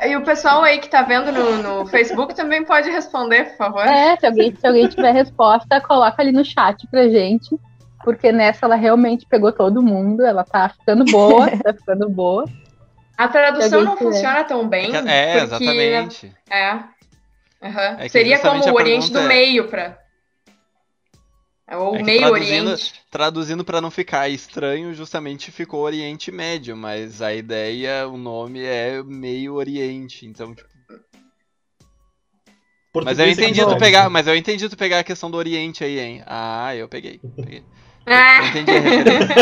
[0.06, 3.86] E o pessoal aí que tá vendo no, no Facebook também pode responder, por favor.
[3.86, 7.58] É, se alguém, se alguém tiver resposta, coloca ali no chat pra gente.
[8.04, 12.44] Porque nessa ela realmente pegou todo mundo, ela tá ficando boa, tá ficando boa.
[13.16, 14.94] A tradução não funciona tão bem.
[14.96, 16.36] É, porque, exatamente.
[16.48, 16.74] É.
[17.62, 17.98] Uhum.
[17.98, 19.28] é Seria como o Oriente do é...
[19.28, 19.98] meio para
[21.76, 22.94] ou é meio traduzindo, Oriente.
[23.10, 29.02] Traduzindo para não ficar estranho, justamente ficou Oriente Médio, mas a ideia, o nome é
[29.02, 30.68] meio Oriente, então tipo...
[33.04, 35.84] Mas eu é entendi tu pegar, mas eu entendi tu pegar a questão do Oriente
[35.84, 36.22] aí, hein?
[36.26, 37.20] Ah, eu peguei.
[37.36, 37.62] peguei.
[38.10, 39.34] Entendi referência.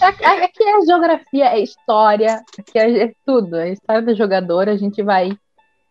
[0.00, 3.56] Aqui é geografia, é história, aqui é tudo.
[3.56, 5.30] A história do jogador, a gente vai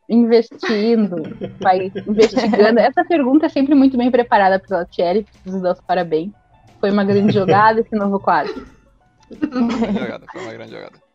[0.09, 1.23] investindo,
[1.59, 2.79] vai investigando.
[2.79, 6.31] Essa pergunta é sempre muito bem preparada pela Thierry, preciso dar os parabéns.
[6.79, 8.65] Foi uma grande jogada esse novo quadro.
[9.31, 11.06] jogada, foi uma grande jogada.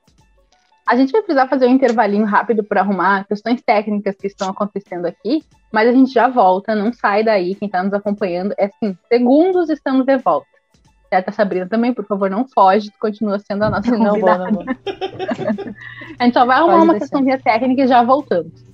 [0.87, 5.07] A gente vai precisar fazer um intervalinho rápido para arrumar questões técnicas que estão acontecendo
[5.07, 5.43] aqui,
[5.73, 8.55] mas a gente já volta, não sai daí, quem está nos acompanhando.
[8.59, 10.47] É assim, segundos estamos de volta.
[11.09, 14.51] Certo, Sabrina também, por favor, não foge, continua sendo a nossa não convidada.
[14.51, 14.75] Vou, não vou.
[16.19, 18.72] a gente só vai arrumar Pode uma questãozinha técnica e já voltamos.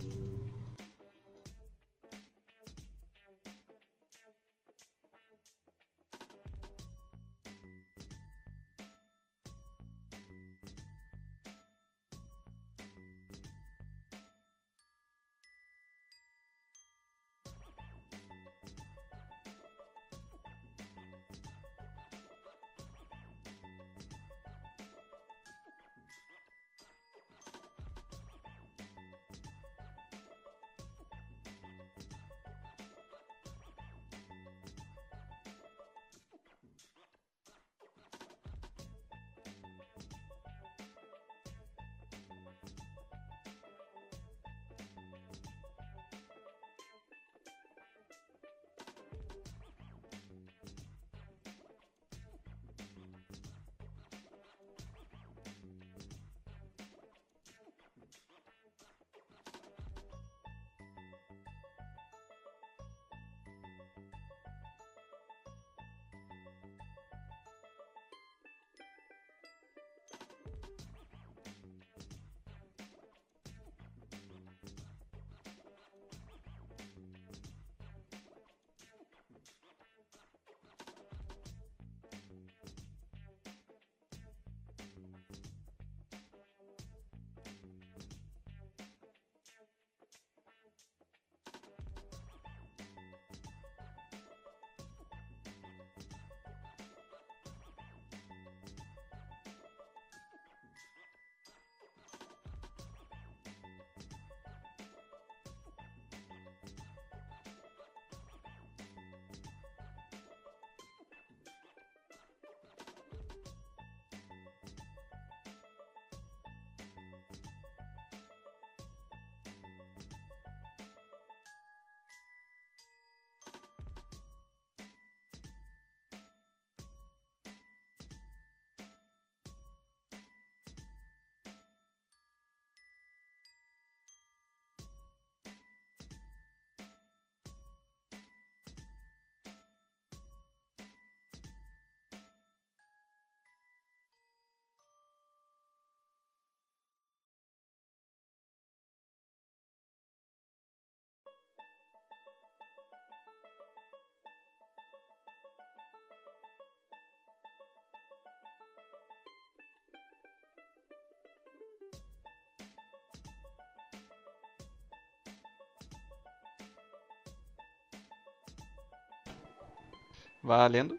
[170.43, 170.99] Valendo.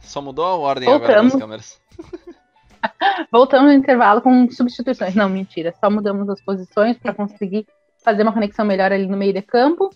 [0.00, 1.40] Só mudou a ordem agora das Voltamos.
[1.40, 1.80] câmeras.
[3.32, 5.14] Voltamos no intervalo com substituições.
[5.14, 5.74] Não, mentira.
[5.80, 7.66] Só mudamos as posições para conseguir
[8.04, 9.90] fazer uma conexão melhor ali no meio de campo.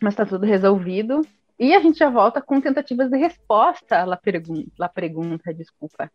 [0.00, 1.22] Mas tá tudo resolvido.
[1.58, 6.10] E a gente já volta com tentativas de resposta à pergunta, à pergunta desculpa.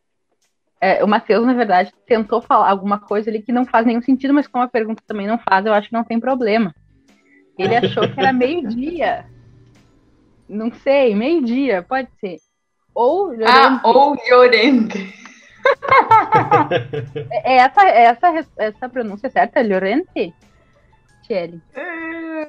[0.80, 4.34] É, o Matheus, na verdade, tentou falar alguma coisa ali que não faz nenhum sentido,
[4.34, 6.76] mas como a pergunta também não faz, eu acho que não tem problema.
[7.58, 9.26] Ele achou que era meio-dia.
[10.48, 12.38] Não sei, meio-dia, pode ser.
[12.94, 15.14] Ou Ah, ou Llorente.
[17.44, 19.62] É essa, é essa, essa pronúncia certa?
[19.62, 20.34] Llorente?
[21.24, 21.62] Tiele.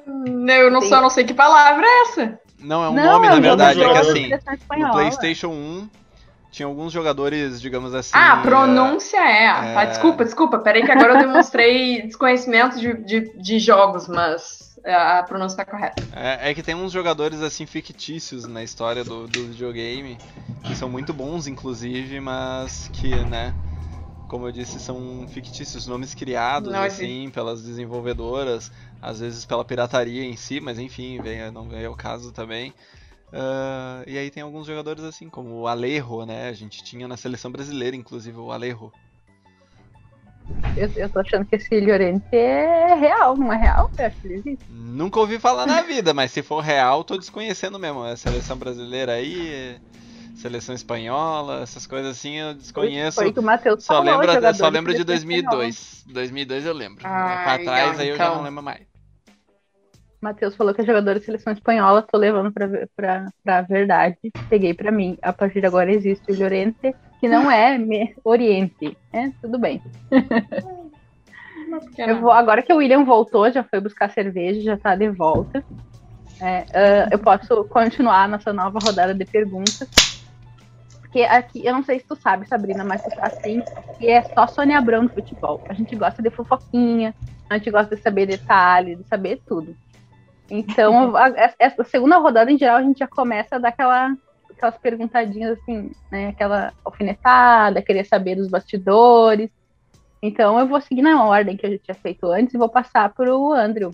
[0.07, 2.39] Hum, Eu não, só não sei que palavra é essa.
[2.59, 3.81] Não, é um nome, na verdade.
[3.81, 4.29] É que assim,
[4.77, 4.91] no.
[4.91, 5.89] PlayStation 1
[6.51, 8.11] tinha alguns jogadores, digamos assim.
[8.13, 9.45] Ah, a pronúncia é.
[9.45, 9.73] é.
[9.73, 10.59] Tá, desculpa, desculpa.
[10.59, 16.07] Peraí que agora eu demonstrei desconhecimento de, de, de jogos, mas a pronúncia tá correta.
[16.11, 20.19] É, é que tem uns jogadores assim fictícios na história do, do videogame
[20.63, 23.55] que são muito bons, inclusive, mas que, né,
[24.27, 30.23] como eu disse, são fictícios, nomes criados Não assim pelas desenvolvedoras, às vezes pela pirataria
[30.25, 32.73] em si, mas enfim, vem, não vem ao caso também.
[33.31, 36.49] Ah, e aí tem alguns jogadores assim, como o Alejo, né?
[36.49, 38.91] A gente tinha na seleção brasileira, inclusive, o Alejo.
[40.75, 43.89] Eu, eu tô achando que esse Llorente é real, não é real?
[43.97, 44.65] Eu acho que ele existe.
[44.69, 48.03] Nunca ouvi falar na vida, mas se for real, tô desconhecendo mesmo.
[48.03, 49.77] A seleção brasileira aí,
[50.35, 53.19] seleção espanhola, essas coisas assim eu desconheço.
[53.21, 55.05] Foi que o Matheus Só falou, só lembro de seleção espanhola.
[55.05, 56.03] 2002.
[56.07, 57.01] 2002 eu lembro.
[57.05, 58.35] Ah, pra trás aí eu já então.
[58.37, 58.87] não lembro mais.
[60.21, 64.17] Matheus falou que é jogador de seleção espanhola, tô levando pra, ver- pra, pra verdade.
[64.49, 65.17] Peguei pra mim.
[65.21, 68.97] A partir de agora existe o Llorente, que não é me- Oriente.
[69.13, 69.81] É, tudo bem.
[71.97, 75.63] Eu vou, agora que o William voltou, já foi buscar cerveja, já tá de volta.
[76.41, 79.87] É, ah, eu posso continuar nossa nova rodada de perguntas.
[81.01, 83.61] Porque aqui, eu não sei se tu sabe, Sabrina, mas tu tá assim,
[83.97, 85.61] que é só Sônia Abrão no futebol.
[85.67, 87.13] A gente gosta de fofoquinha,
[87.49, 89.75] a gente gosta de saber detalhes, de saber tudo.
[90.49, 94.15] Então, a- essa segunda rodada, em geral, a gente já começa a dar aquela,
[94.59, 96.27] aquelas perguntadinhas assim, né?
[96.27, 99.49] Aquela alfinetada, querer saber dos bastidores.
[100.21, 103.13] Então eu vou seguir na ordem que eu já tinha feito antes e vou passar
[103.13, 103.91] pro Andrew.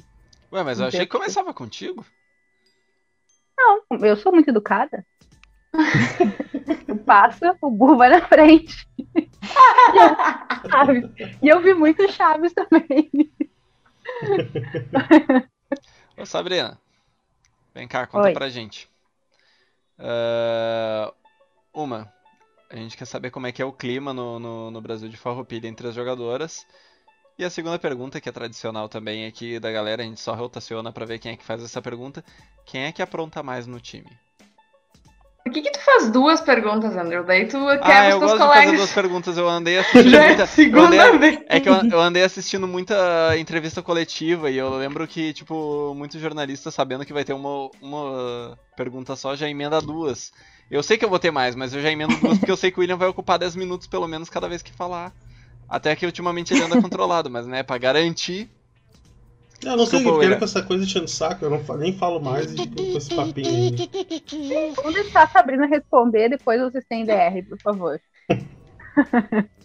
[0.51, 2.03] Ué, mas eu achei que começava contigo.
[3.57, 5.05] Não, eu sou muito educada.
[6.87, 8.87] eu passo, o burro vai na frente.
[11.41, 13.11] E eu vi muito Chaves também.
[16.17, 16.79] Ô Sabrina,
[17.73, 18.33] vem cá, conta Oi.
[18.33, 18.89] pra gente.
[19.97, 21.13] Ah,
[21.73, 22.11] uma,
[22.69, 25.17] a gente quer saber como é que é o clima no, no, no Brasil de
[25.17, 26.65] Farroupilha entre as jogadoras.
[27.37, 30.91] E a segunda pergunta, que é tradicional também aqui da galera, a gente só rotaciona
[30.93, 32.23] pra ver quem é que faz essa pergunta.
[32.65, 34.09] Quem é que apronta mais no time?
[35.45, 37.23] Por que, que tu faz duas perguntas, Andrew?
[37.23, 39.37] Daí tu Ah, quebra eu os teus gosto de fazer duas perguntas.
[39.37, 40.47] Eu andei assistindo Já é muita.
[40.47, 41.39] segunda andei- vez.
[41.47, 46.19] É que eu, eu andei assistindo muita entrevista coletiva e eu lembro que, tipo, muitos
[46.19, 50.33] jornalistas sabendo que vai ter uma, uma pergunta só já emenda duas.
[50.71, 52.71] Eu sei que eu vou ter mais, mas eu já emendo duas porque eu sei
[52.71, 55.13] que o William vai ocupar 10 minutos pelo menos cada vez que falar.
[55.69, 58.49] Até que ultimamente ele anda controlado, mas né, pra garantir.
[59.65, 62.19] Eu não sei o que com essa coisa enchendo o saco, eu não, nem falo
[62.19, 64.71] mais e fico com esse papinho aí.
[64.75, 67.99] Vamos deixar a Sabrina responder, depois vocês têm DR, por favor.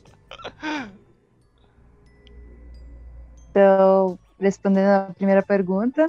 [3.50, 6.08] Então, respondendo a primeira pergunta,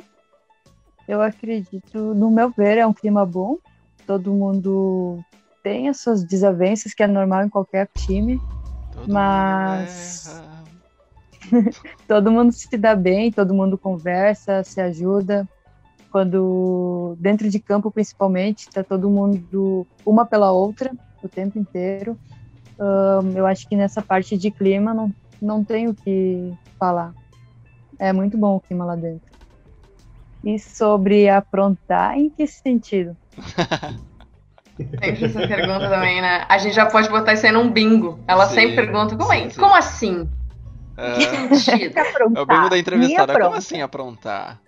[1.07, 3.57] eu acredito, no meu ver, é um clima bom.
[4.05, 5.19] Todo mundo
[5.63, 8.39] tem as suas desavenças, que é normal em qualquer time.
[8.93, 10.50] Todo mundo Mas- erra.
[12.07, 15.47] Todo mundo se dá bem, todo mundo conversa, se ajuda.
[16.11, 20.91] Quando, dentro de campo principalmente, tá todo mundo uma pela outra
[21.23, 22.17] o tempo inteiro.
[22.79, 25.11] Ahn, eu acho que nessa parte de clima não,
[25.41, 27.13] não tenho o que falar.
[27.97, 29.31] É muito bom o clima lá dentro.
[30.43, 33.15] E sobre aprontar, em que sentido?
[34.77, 36.45] Sempre essa pergunta também, né?
[36.49, 38.19] A gente já pode botar isso aí num bingo.
[38.27, 39.41] Ela Sim, sempre pergunta, como, é?
[39.43, 39.59] sim, sim.
[39.59, 40.29] como assim?
[40.97, 41.95] É, Que sentido?
[42.33, 43.37] é o bingo da entrevistada.
[43.37, 44.61] Como assim aprontar?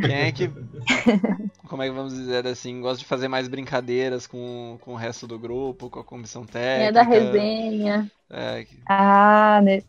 [0.00, 0.48] Quem é que.
[1.68, 2.80] Como é que vamos dizer assim?
[2.80, 6.88] Gosta de fazer mais brincadeiras com, com o resto do grupo, com a comissão técnica?
[6.88, 8.10] É da resenha.
[8.30, 9.84] É, que- Ah, né, é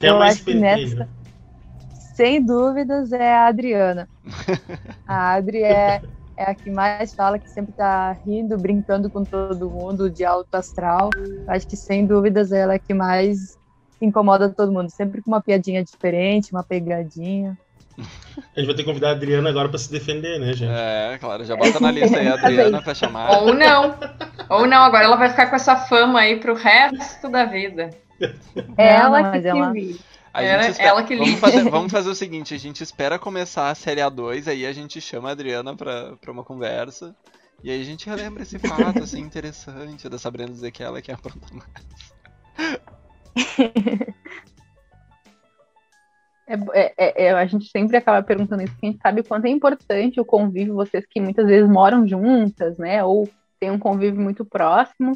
[0.00, 0.54] Eu acho que pentelho?
[0.54, 1.10] nessa-
[1.92, 4.08] sem dúvidas é a Adriana.
[5.06, 6.02] A Adri é,
[6.36, 10.54] é a que mais fala, que sempre tá rindo, brincando com todo mundo, de alto
[10.54, 11.10] astral.
[11.46, 13.58] Acho que sem dúvidas ela é a que mais
[14.04, 17.56] incomoda todo mundo, sempre com uma piadinha diferente, uma pegadinha.
[17.96, 20.70] A gente vai ter que convidar a Adriana agora pra se defender, né, gente?
[20.72, 23.30] É, claro, já bota na lista aí a Adriana pra chamar.
[23.42, 23.94] Ou não.
[24.50, 27.90] Ou não, agora ela vai ficar com essa fama aí pro resto da vida.
[28.76, 29.72] Ela Não, que ela-
[30.34, 31.40] Era espera- ela que vamos, liga.
[31.40, 35.00] fazer, vamos fazer o seguinte, a gente espera começar a série A2, aí a gente
[35.00, 37.14] chama a Adriana pra, pra uma conversa.
[37.62, 41.02] E aí a gente relembra esse fato, assim, interessante da Sabrina dizer que ela é
[41.02, 41.64] quem apronta mais.
[46.46, 49.46] É, é, é, a gente sempre acaba perguntando isso, porque a gente sabe o quanto
[49.46, 53.02] é importante o convívio, vocês que muitas vezes moram juntas, né?
[53.02, 53.28] Ou
[53.58, 55.12] têm um convívio muito próximo,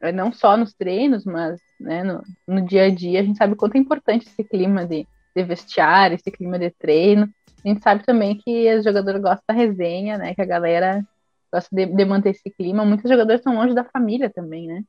[0.00, 3.54] eh, não só nos treinos, mas né, no, no dia a dia, a gente sabe
[3.54, 7.28] o quanto é importante esse clima de, de vestiário, esse clima de treino.
[7.64, 10.34] A gente sabe também que os jogadores gostam da resenha, né?
[10.34, 11.04] Que a galera
[11.52, 12.84] gosta de, de manter esse clima.
[12.84, 14.84] Muitos jogadores estão longe da família também, né?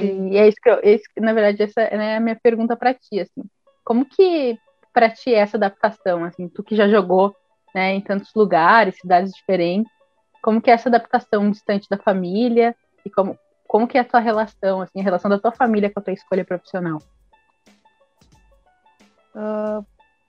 [0.00, 3.20] E é isso que eu, esse, na verdade, essa é a minha pergunta para ti,
[3.20, 3.42] assim.
[3.84, 4.56] Como que
[4.92, 7.34] para ti é essa adaptação, assim, tu que já jogou,
[7.74, 9.90] né, em tantos lugares, cidades diferentes,
[10.42, 12.74] como que é essa adaptação distante da família
[13.04, 16.00] e como como que é a tua relação, assim, a relação da tua família com
[16.00, 17.02] a tua escolha profissional?
[19.34, 19.82] Ah,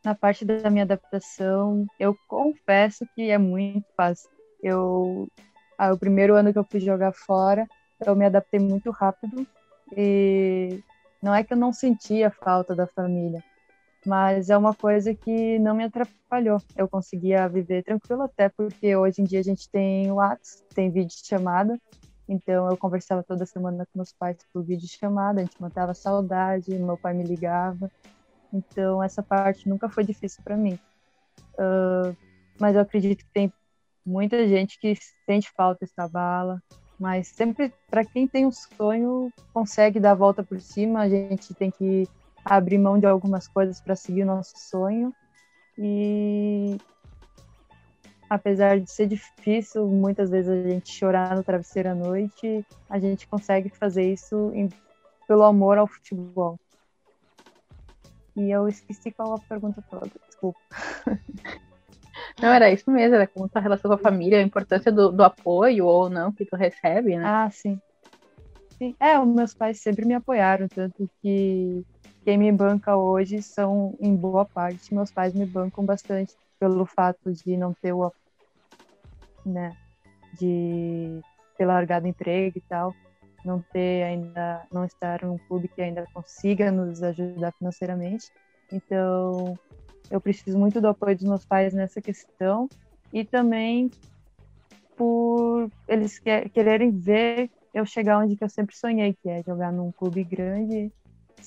[0.04, 4.30] na parte da minha adaptação, eu confesso que é muito fácil.
[4.62, 5.30] Eu,
[5.78, 7.66] ah, o primeiro ano que eu fui jogar fora,
[8.06, 9.48] eu me adaptei muito rápido
[9.96, 10.82] e
[11.22, 13.44] não é que eu não sentia falta da família,
[14.06, 16.62] mas é uma coisa que não me atrapalhou.
[16.76, 21.16] Eu conseguia viver tranquilo até porque hoje em dia a gente tem WhatsApp, tem vídeo
[21.24, 21.80] chamada,
[22.28, 26.78] então eu conversava toda semana com meus pais por vídeo chamada, a gente matava saudade,
[26.78, 27.92] meu pai me ligava.
[28.54, 30.80] Então, essa parte nunca foi difícil para mim.
[31.54, 32.16] Uh,
[32.60, 33.54] mas eu acredito que tem
[34.06, 36.62] muita gente que sente falta dessa bala.
[37.00, 41.00] Mas sempre, para quem tem um sonho, consegue dar a volta por cima.
[41.00, 42.08] A gente tem que
[42.44, 45.14] abrir mão de algumas coisas para seguir o nosso sonho.
[45.78, 46.78] E
[48.30, 53.28] apesar de ser difícil, muitas vezes a gente chorar no travesseiro à noite, a gente
[53.28, 54.70] consegue fazer isso em,
[55.26, 56.60] pelo amor ao futebol.
[58.36, 60.60] E eu esqueci qual a pergunta toda, desculpa.
[62.42, 65.24] Não, era isso mesmo, era como tua relação com a família, a importância do, do
[65.24, 67.26] apoio ou não que tu recebe, né?
[67.26, 67.78] Ah, sim.
[68.78, 68.96] sim.
[69.00, 71.84] É, os meus pais sempre me apoiaram, tanto que
[72.24, 77.32] quem me banca hoje são, em boa parte, meus pais me bancam bastante pelo fato
[77.32, 78.12] de não ter o
[79.46, 79.74] né,
[80.40, 81.22] de
[81.58, 82.94] ter largado emprego e tal,
[83.46, 88.26] não ter ainda, não estar num clube que ainda consiga nos ajudar financeiramente.
[88.72, 89.58] Então,
[90.10, 92.68] eu preciso muito do apoio dos meus pais nessa questão
[93.14, 93.90] e também
[94.96, 99.92] por eles que, quererem ver eu chegar onde eu sempre sonhei, que é jogar num
[99.92, 100.92] clube grande,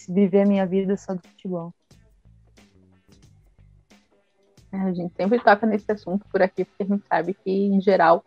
[0.09, 1.75] viver a minha vida só do futebol.
[4.73, 7.81] É, a gente sempre toca nesse assunto por aqui, porque a gente sabe que, em
[7.81, 8.25] geral,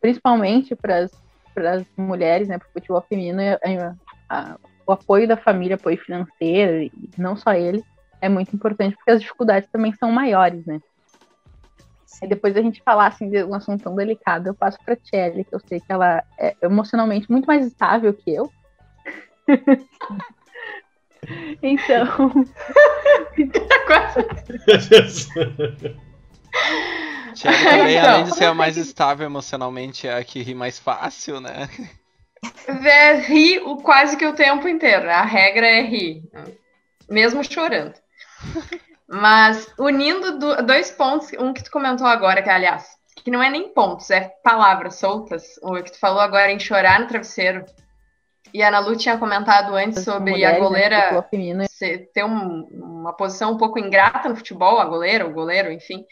[0.00, 1.08] principalmente para
[1.56, 3.94] as mulheres, né, para o futebol feminino, é, é,
[4.28, 7.84] a, o apoio da família, apoio financeiro, e não só ele,
[8.24, 10.80] é muito importante, porque as dificuldades também são maiores, né?
[12.22, 14.96] E depois a gente falar assim, de um assunto tão delicado, eu passo para a
[14.96, 18.50] Tchelle, que eu sei que ela é emocionalmente muito mais estável que eu.
[21.62, 22.06] então.
[27.34, 28.10] Thiago também, Então.
[28.10, 31.68] além de ser a mais estável emocionalmente, é a que ri mais fácil, né?
[32.80, 35.10] Vé, ri o quase que o tempo inteiro.
[35.10, 36.22] A regra é rir,
[37.08, 38.03] mesmo chorando.
[39.06, 43.50] Mas unindo do- dois pontos, um que tu comentou agora, que aliás, que não é
[43.50, 47.64] nem pontos, é palavras soltas, o que tu falou agora em chorar no travesseiro.
[48.52, 51.08] E a Ana Lu tinha comentado antes sobre mulheres, a né, goleira
[51.68, 56.04] ser- ter um- uma posição um pouco ingrata no futebol, a goleira, o goleiro, enfim,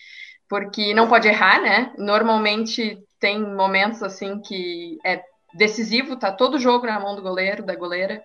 [0.49, 1.93] porque não pode errar, né?
[1.97, 5.23] Normalmente tem momentos assim que é
[5.55, 8.23] decisivo, tá todo jogo na mão do goleiro, da goleira.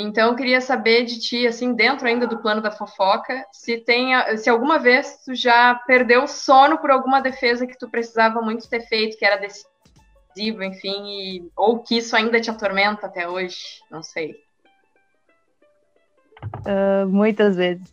[0.00, 4.12] Então eu queria saber de ti, assim, dentro ainda do plano da fofoca, se tem,
[4.36, 8.68] se alguma vez tu já perdeu o sono por alguma defesa que tu precisava muito
[8.70, 13.56] ter feito, que era decisivo, enfim, e- ou que isso ainda te atormenta até hoje,
[13.90, 14.36] não sei.
[16.64, 17.92] Ah, muitas vezes.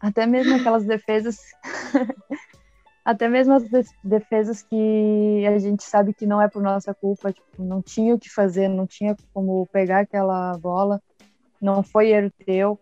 [0.00, 1.36] Até mesmo aquelas defesas.
[3.04, 7.32] até mesmo as de- defesas que a gente sabe que não é por nossa culpa,
[7.32, 11.00] tipo, não tinha o que fazer, não tinha como pegar aquela bola,
[11.60, 12.80] não foi erro teu.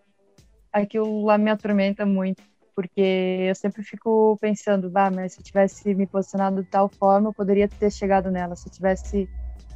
[0.72, 2.42] Aquilo lá me atormenta muito,
[2.74, 3.00] porque
[3.48, 7.34] eu sempre fico pensando, bah, mas se eu tivesse me posicionado de tal forma, eu
[7.34, 8.56] poderia ter chegado nela.
[8.56, 9.28] Se eu tivesse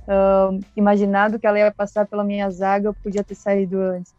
[0.08, 4.14] ah, imaginado que ela ia passar pela minha zaga, eu podia ter saído antes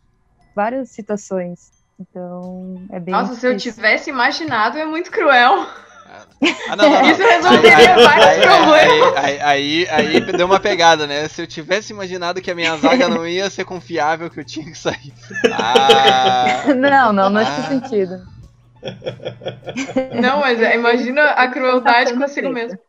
[0.54, 1.72] várias situações.
[2.00, 3.74] Então, é bem Nossa, se eu difícil.
[3.74, 5.66] tivesse imaginado, é muito cruel.
[6.10, 7.12] Ah, não, não, não.
[7.12, 9.18] Isso resolveria vários Aí, problemas.
[9.18, 11.28] aí, aí, aí, aí deu uma pegada, né?
[11.28, 14.66] Se eu tivesse imaginado que a minha zaga não ia ser confiável, que eu tinha
[14.66, 15.14] que sair.
[15.54, 17.64] Ah, Não, não, nesse Ah.
[17.68, 18.28] sentido.
[20.22, 22.80] Não, mas é, imagina a crueldade Passando consigo mesmo.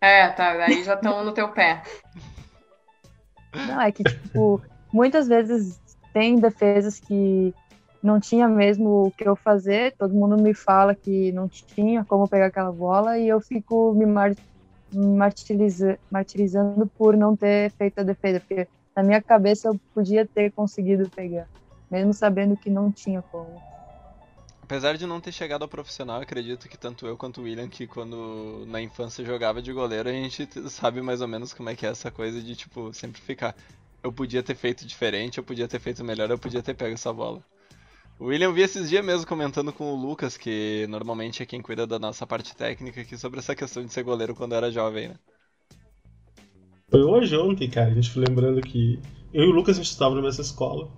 [0.00, 1.82] É, tá, aí já estão no teu pé.
[3.66, 4.60] Não, é que, tipo,
[4.92, 5.80] muitas vezes
[6.12, 7.54] tem defesas que
[8.02, 12.28] não tinha mesmo o que eu fazer, todo mundo me fala que não tinha como
[12.28, 14.32] pegar aquela bola e eu fico me mar
[14.92, 20.52] martiriza martirizando por não ter feito a defesa, porque na minha cabeça eu podia ter
[20.52, 21.48] conseguido pegar,
[21.90, 23.62] mesmo sabendo que não tinha como.
[24.62, 27.86] apesar de não ter chegado ao profissional, acredito que tanto eu quanto o William, que
[27.86, 31.86] quando na infância jogava de goleiro, a gente sabe mais ou menos como é que
[31.86, 33.56] é essa coisa de, tipo, sempre ficar.
[34.02, 37.12] Eu podia ter feito diferente, eu podia ter feito melhor, eu podia ter pego essa
[37.12, 37.42] bola.
[38.18, 41.86] O William vi esses dias mesmo comentando com o Lucas, que normalmente é quem cuida
[41.86, 45.14] da nossa parte técnica aqui, sobre essa questão de ser goleiro quando era jovem, né?
[46.90, 48.98] Foi hoje ontem, cara, a gente foi lembrando que
[49.32, 50.88] eu e o Lucas a gente estava na mesma escola.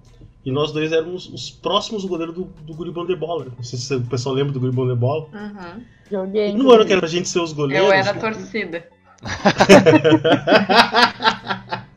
[0.42, 3.48] E nós dois éramos os próximos goleiros do, do Guribão de Bola.
[3.54, 5.28] Não sei se o pessoal lembra do Guribão de Bola.
[5.34, 5.84] Uhum.
[6.10, 6.48] Joguei.
[6.48, 7.86] E no ano que era pra gente ser os goleiros.
[7.86, 8.88] Eu era a torcida.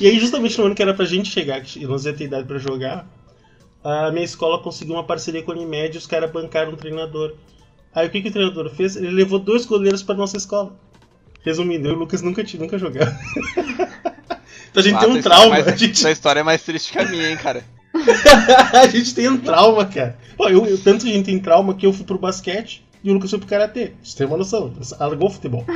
[0.00, 2.46] E aí, justamente no ano que era pra gente chegar, que nós ia ter idade
[2.46, 3.08] pra jogar,
[3.84, 7.34] a minha escola conseguiu uma parceria com a Unimed e os caras bancaram um treinador.
[7.94, 8.96] Aí o que, que o treinador fez?
[8.96, 10.74] Ele levou dois goleiros pra nossa escola.
[11.44, 13.12] Resumindo, eu e o Lucas nunca, nunca jogaram.
[14.70, 15.48] então a gente Ah, tem essa um é trauma.
[15.50, 17.62] mais- A gente, Essa história é mais triste que a minha, hein, cara.
[18.72, 20.18] a gente tem um trauma, cara.
[20.36, 23.14] Pô, eu, eu- tanto a gente tem trauma que eu fui pro basquete e o
[23.14, 23.92] Lucas foi pro karatê.
[24.02, 24.72] Você tem uma noção?
[24.98, 25.64] Largou o futebol.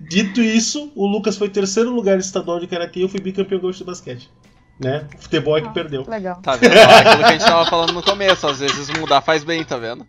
[0.00, 3.78] Dito isso, o Lucas foi terceiro lugar estadual de karatê e eu fui bicampeão gaúcho
[3.78, 4.30] de basquete.
[4.78, 5.06] Né?
[5.16, 6.04] O futebol é que perdeu.
[6.08, 6.40] Legal.
[6.40, 6.72] Tá vendo?
[6.76, 9.76] Ó, Aquilo que a gente tava falando no começo, às vezes mudar faz bem, tá
[9.76, 10.06] vendo?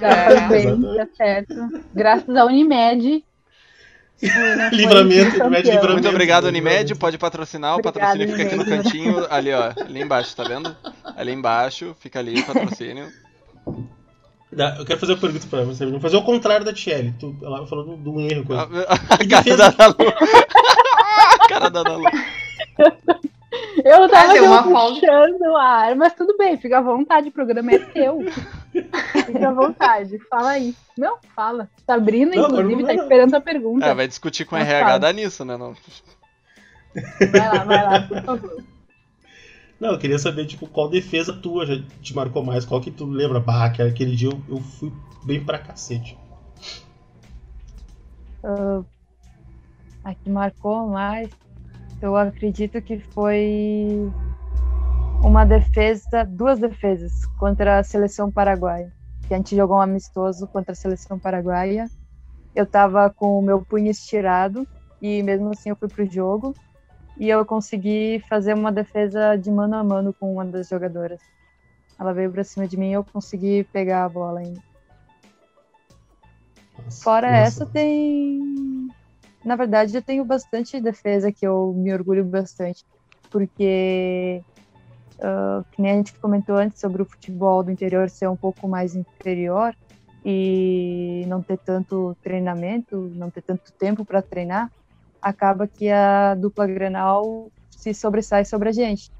[0.00, 1.54] É, faz bem, tá certo.
[1.94, 3.24] Graças à Unimed.
[4.72, 5.36] Livramento.
[5.42, 5.92] Unimed Livramento.
[5.92, 6.94] Muito obrigado, Unimed.
[6.94, 7.76] Pode patrocinar.
[7.76, 8.84] O patrocínio fica aqui no Unimed.
[8.84, 9.72] cantinho, ali, ó.
[9.84, 10.74] Ali embaixo, tá vendo?
[11.16, 13.08] Ali embaixo, fica ali o patrocínio.
[14.78, 15.84] Eu quero fazer uma pergunta pra você.
[15.84, 17.12] Vou fazer o contrário da Thierry.
[17.18, 18.44] Tu, ela falou de um erro.
[18.54, 18.86] A, Coisa.
[18.88, 20.08] a cara da Ana Lu.
[21.40, 22.04] A cara da Ana Lu.
[23.84, 27.72] Eu tava deu uma puxando o ar, mas tudo bem, fica à vontade, o programa
[27.72, 28.20] é teu.
[29.26, 30.74] fica à vontade, fala aí.
[30.96, 31.68] Não, fala.
[31.86, 33.02] Sabrina, Não, inclusive, não, tá não.
[33.02, 33.86] esperando a pergunta.
[33.86, 34.98] É, vai discutir com o RH fala.
[34.98, 35.56] da Nissa, né?
[35.56, 35.74] Não.
[37.30, 38.64] Vai lá, vai lá, por favor.
[39.80, 42.64] Não, eu queria saber, tipo, qual defesa tua já te marcou mais?
[42.64, 43.40] Qual que tu lembra?
[43.40, 44.92] Bah, que aquele dia eu, eu fui
[45.24, 46.16] bem pra cacete.
[50.04, 51.28] A que marcou mais,
[52.00, 54.10] eu acredito que foi
[55.22, 58.92] uma defesa, duas defesas contra a seleção paraguaia.
[59.26, 61.88] Que a gente jogou um amistoso contra a seleção paraguaia.
[62.54, 64.66] Eu tava com o meu punho estirado
[65.00, 66.54] e mesmo assim eu fui pro jogo
[67.18, 71.20] e eu consegui fazer uma defesa de mano a mano com uma das jogadoras.
[71.98, 74.60] Ela veio pra cima de mim e eu consegui pegar a bola ainda.
[76.84, 77.42] Nossa, Fora nossa.
[77.42, 78.53] essa, tem.
[79.44, 82.84] Na verdade, eu tenho bastante defesa que eu me orgulho bastante.
[83.30, 84.40] Porque,
[85.20, 88.66] ah, que nem a gente comentou antes sobre o futebol do interior ser um pouco
[88.68, 89.74] mais inferior
[90.24, 94.70] e não ter tanto treinamento, não ter tanto tempo para treinar,
[95.20, 99.10] acaba que a dupla Grenal se sobressai sobre a gente.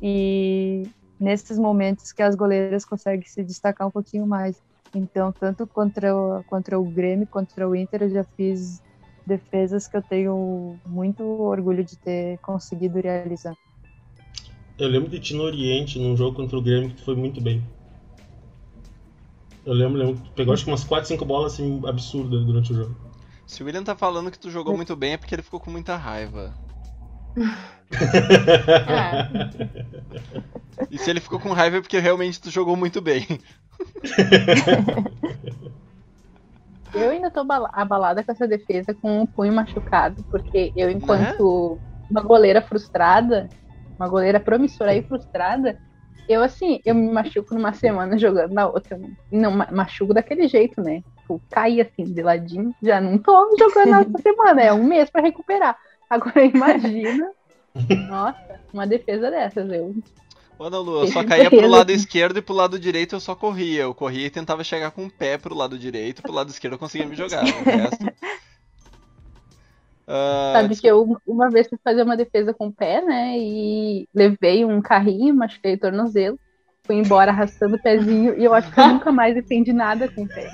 [0.00, 0.82] E
[1.18, 4.60] nesses momentos que as goleiras conseguem se destacar um pouquinho mais.
[4.94, 8.82] Então, tanto contra o, contra o Grêmio, contra o Inter, eu já fiz
[9.26, 13.56] defesas que eu tenho muito orgulho de ter conseguido realizar.
[14.78, 17.40] Eu lembro de ti no Oriente, num jogo contra o Grêmio, que tu foi muito
[17.40, 17.62] bem.
[19.64, 22.72] Eu lembro, lembro que tu pegou acho que umas 4, 5 bolas assim, absurdas durante
[22.72, 22.96] o jogo.
[23.46, 25.70] Se o William tá falando que tu jogou muito bem é porque ele ficou com
[25.70, 26.54] muita raiva.
[28.88, 29.32] É.
[30.90, 33.26] E se ele ficou com raiva é porque realmente tu jogou muito bem.
[36.92, 41.80] Eu ainda tô bala- abalada com essa defesa com o punho machucado, porque eu, enquanto
[42.08, 43.50] uma goleira frustrada,
[43.98, 45.78] uma goleira promissora e frustrada,
[46.28, 48.98] eu assim, eu me machuco numa semana jogando na outra.
[49.30, 51.02] Não, ma- machuco daquele jeito, né?
[51.20, 55.22] Tipo, caí assim, de ladinho, já não tô jogando nessa semana, é um mês pra
[55.22, 55.76] recuperar.
[56.10, 57.32] Agora imagina,
[58.06, 58.38] nossa,
[58.72, 59.94] uma defesa dessas, eu
[60.62, 63.34] Ô, Ana Lu, eu só caía pro lado esquerdo e pro lado direito eu só
[63.34, 63.82] corria.
[63.82, 66.78] Eu corria e tentava chegar com o pé pro lado direito, pro lado esquerdo eu
[66.78, 67.42] conseguia me jogar.
[67.42, 68.06] O resto...
[70.06, 73.36] Uh, Sabe que eu uma vez fui fazer uma defesa com o pé, né?
[73.36, 76.38] E levei um carrinho, machuquei o tornozelo.
[76.84, 80.24] Fui embora arrastando o pezinho e eu acho que eu nunca mais defendi nada com
[80.24, 80.52] o pé.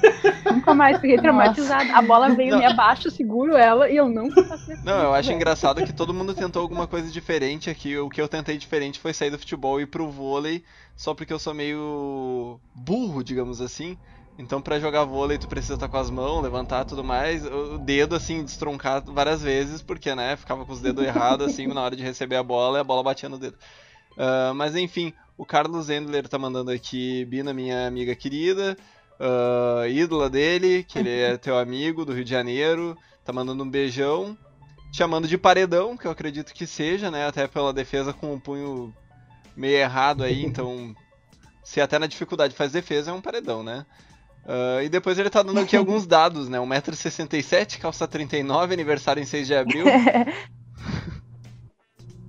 [0.52, 1.96] nunca mais fiquei traumatizada.
[1.96, 2.58] A bola veio Não.
[2.58, 4.84] me abaixo, seguro ela e eu não isso.
[4.84, 7.96] Não, eu acho engraçado que todo mundo tentou alguma coisa diferente aqui.
[7.96, 10.62] O que eu tentei diferente foi sair do futebol e ir pro vôlei,
[10.94, 13.96] só porque eu sou meio burro, digamos assim.
[14.38, 17.44] Então pra jogar vôlei tu precisa estar com as mãos, levantar tudo mais.
[17.46, 21.80] O dedo assim destroncar várias vezes, porque né, ficava com os dedos errados assim na
[21.80, 23.56] hora de receber a bola e a bola batia no dedo.
[24.16, 28.76] Ah, mas enfim, o Carlos Endler tá mandando aqui, Bina, minha amiga querida,
[29.20, 33.70] ah, ídola dele, que ele é teu amigo do Rio de Janeiro, tá mandando um
[33.70, 34.36] beijão,
[34.92, 37.26] chamando de paredão, que eu acredito que seja, né?
[37.26, 38.92] Até pela defesa com o punho
[39.56, 40.92] meio errado aí, então
[41.62, 43.86] se até na dificuldade faz defesa, é um paredão, né?
[44.44, 46.58] Ah, e depois ele tá dando aqui alguns dados, né?
[46.58, 49.86] 1,67m, calça 39, aniversário em 6 de abril.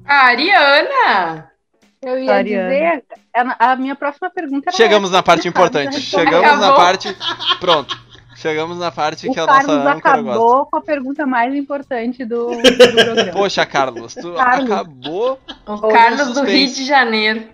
[0.06, 1.59] A Ariana!
[2.02, 2.70] Eu ia Ariana.
[2.70, 6.00] dizer, a, a minha próxima pergunta era Chegamos na parte essa, importante.
[6.02, 6.76] Chegamos na Acabou.
[6.76, 7.18] parte.
[7.60, 8.10] Pronto.
[8.38, 10.32] Chegamos na parte O que a Carlos nossa âncora gosta.
[10.32, 13.32] acabou com a pergunta mais importante do, do programa.
[13.34, 14.72] Poxa, Carlos, tu Carlos.
[14.72, 15.40] acabou.
[15.68, 17.50] O Carlos do Rio de Janeiro.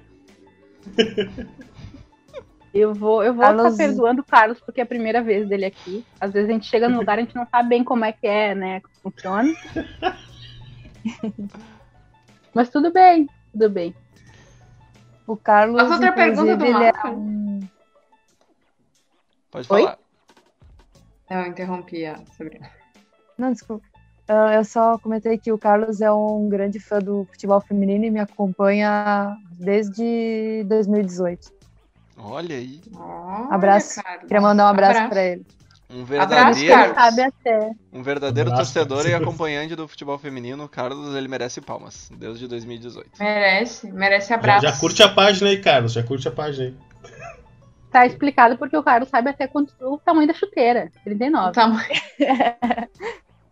[2.72, 5.66] Eu vou, eu vou Carlos- ficar perdoando o Carlos porque é a primeira vez dele
[5.66, 6.06] aqui.
[6.22, 8.12] Às vezes a gente chega no lugar e a gente não sabe bem como é
[8.12, 8.82] que é, né?
[8.82, 9.50] Como funciona.
[12.54, 13.96] Mas tudo bem, tudo bem.
[15.28, 15.80] O Carlos.
[15.82, 17.07] Faz outra pergunta do ele é Marco.
[17.09, 17.59] um-
[19.51, 19.82] Pode Oi?
[19.84, 19.97] falar.
[21.30, 22.69] Eu interrompi a Sabrina.
[23.38, 23.86] Não, desculpa.
[24.55, 28.19] Eu só comentei que o Carlos é um grande fã do futebol feminino e me
[28.19, 31.51] acompanha desde 2018.
[32.17, 32.82] Olha aí.
[32.95, 34.01] Olha, Abraço.
[34.01, 34.21] Carlos.
[34.28, 35.09] Queria mandar um abraço, Abraço.
[35.09, 35.45] pra ele.
[35.90, 36.74] Um verdadeiro,
[37.94, 39.12] um verdadeiro Abraço, torcedor Carlos.
[39.12, 40.68] e acompanhante do futebol feminino.
[40.68, 42.10] Carlos, ele merece palmas.
[42.18, 43.12] Desde 2018.
[43.20, 44.66] Merece, merece Já, abraço.
[44.66, 45.94] já curte a página aí, Carlos.
[45.94, 46.76] Já curte a página aí.
[47.92, 50.92] Tá explicado porque o Carlos sabe até quanto o tamanho da chuteira.
[51.04, 51.50] 39.
[51.50, 51.90] O tamanho.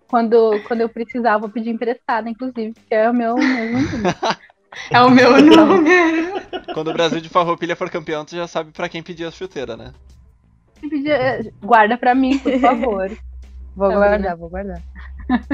[0.08, 4.16] Quando, quando eu precisar, eu vou pedir emprestada, inclusive, que é o meu mesmo número.
[4.90, 6.42] É o meu número.
[6.74, 9.78] Quando o Brasil de Farroupilha for campeão, tu já sabe pra quem pedir a chuteira,
[9.78, 9.94] né?
[10.90, 13.10] Pedir, eh, Guarda pra mim, por favor.
[13.76, 14.80] Vou Tá guardar, vou guardar.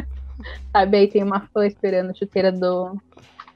[0.73, 2.97] Sabe, aí tem uma fã esperando a chuteira do,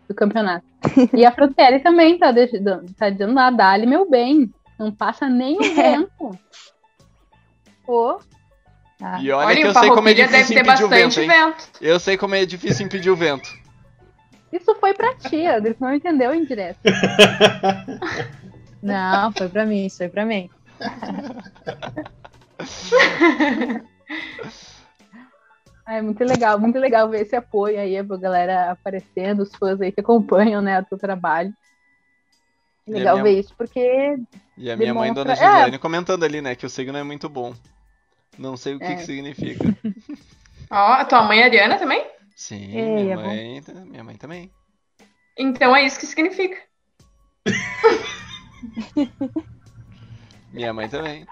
[0.07, 0.65] do campeonato.
[1.13, 4.49] E a Frutelli também tá, deixando, tá dizendo lá, dá-lhe meu bem.
[4.79, 6.39] Não passa nem o vento.
[7.85, 8.19] Pô,
[9.01, 11.69] Ah, E olha, Olha, que eu sei como é difícil ter impedir o vento, vento.
[11.81, 13.49] Eu sei como é difícil impedir o vento.
[14.51, 16.79] isso foi pra ti, André, não entendeu indireto.
[18.81, 20.49] Não, foi pra mim, isso foi pra mim.
[25.85, 29.91] É muito legal, muito legal ver esse apoio aí, a galera aparecendo, os fãs aí
[29.91, 31.53] que acompanham, né, o teu trabalho.
[32.87, 34.17] Legal minha- ver isso, porque
[34.57, 37.27] E a minha mãe, Demonstra- Dona Gislaine, comentando ali, né, que o signo é muito
[37.27, 37.53] bom.
[38.37, 38.95] Não sei o que, É.
[38.95, 39.63] que significa.
[40.71, 42.05] Ó, a tua mãe é Ariana também?
[42.35, 44.49] Sim, Ei, minha é mãe, minha mãe também.
[45.37, 46.57] Então é isso que significa.
[50.53, 51.25] Minha mãe também.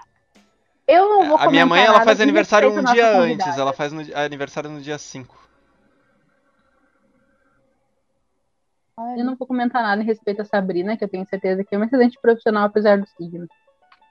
[0.88, 3.56] eu não vou A minha mãe, ela faz de aniversário um dia antes.
[3.56, 5.40] Ela faz no aniversário no dia 5.
[9.16, 11.78] Eu não vou comentar nada em respeito a Sabrina, que eu tenho certeza que é
[11.78, 13.48] uma excelente profissional, apesar do signo.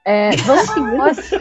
[0.04, 0.96] É, vamos seguir.
[0.96, 1.40] Nossa.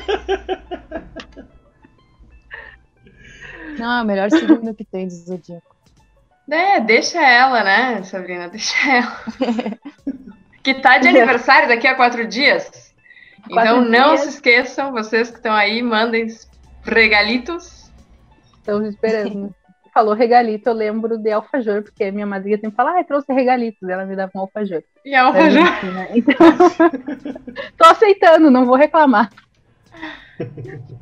[3.80, 5.76] Não, é o melhor signo que tem do Zodíaco.
[6.50, 8.50] É, deixa ela, né, Sabrina?
[8.50, 9.22] Deixa ela.
[10.64, 12.81] que tá de aniversário daqui a quatro dias.
[13.50, 14.22] Então não dias.
[14.22, 16.28] se esqueçam, vocês que estão aí, mandem
[16.84, 17.92] regalitos.
[18.58, 19.54] Estamos esperando.
[19.94, 24.06] Falou regalito, eu lembro de alfajor, porque minha madrinha sempre fala, ah, trouxe regalitos, ela
[24.06, 24.82] me dava um alfajor.
[25.04, 25.66] E alfajor.
[25.66, 26.08] bonitinho, né?
[26.16, 26.36] Então,
[27.78, 29.30] tô aceitando, não vou reclamar.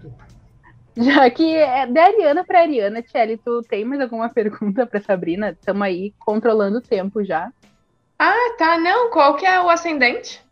[0.97, 5.51] Já que é da Ariana pra Ariana, Tchelle, tu tem mais alguma pergunta pra Sabrina?
[5.51, 7.51] Estamos aí controlando o tempo já.
[8.17, 9.09] Ah, tá, não.
[9.09, 10.43] Qual que é o ascendente?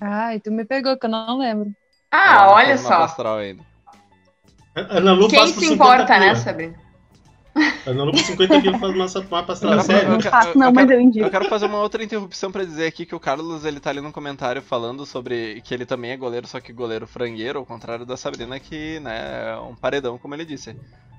[0.00, 1.70] Ai, tu me pegou, que eu não lembro.
[2.10, 2.98] Ah, Ela olha mapa só.
[4.74, 6.34] Ana Lu Quem passa por se 50 importa, né.
[6.34, 6.74] Sabrina?
[7.86, 9.80] Ana Lu por 50 quilos faz massa mapa Eu astral.
[9.80, 10.08] Sério?
[10.08, 11.24] eu Não quero- faço, não, eu mas eu indico.
[11.24, 14.00] Eu quero fazer uma outra interrupção pra dizer aqui que o Carlos ele tá ali
[14.02, 18.04] no comentário falando sobre que ele também é goleiro, só que goleiro frangueiro, ao contrário
[18.04, 20.76] da Sabrina, que né, é um paredão, como ele disse.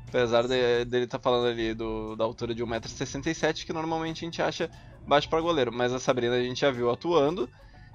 [0.08, 4.42] Apesar de, dele estar falando ali do, da altura de 1,67m, que normalmente a gente
[4.42, 4.70] acha
[5.06, 5.72] baixo pra goleiro.
[5.74, 7.50] Mas a Sabrina a gente já viu atuando.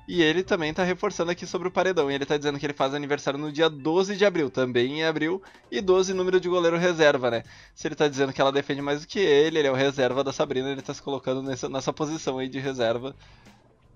[0.06, 2.10] E ele também tá reforçando aqui sobre o paredão.
[2.10, 5.04] E ele tá dizendo que ele faz aniversário no dia 12 de abril, também em
[5.04, 5.40] abril,
[5.70, 7.42] e 12 número de goleiro reserva, né?
[7.74, 10.24] Se ele tá dizendo que ela defende mais do que ele, ele é o reserva
[10.24, 13.14] da Sabrina, ele tá se colocando nessa, nessa posição aí de reserva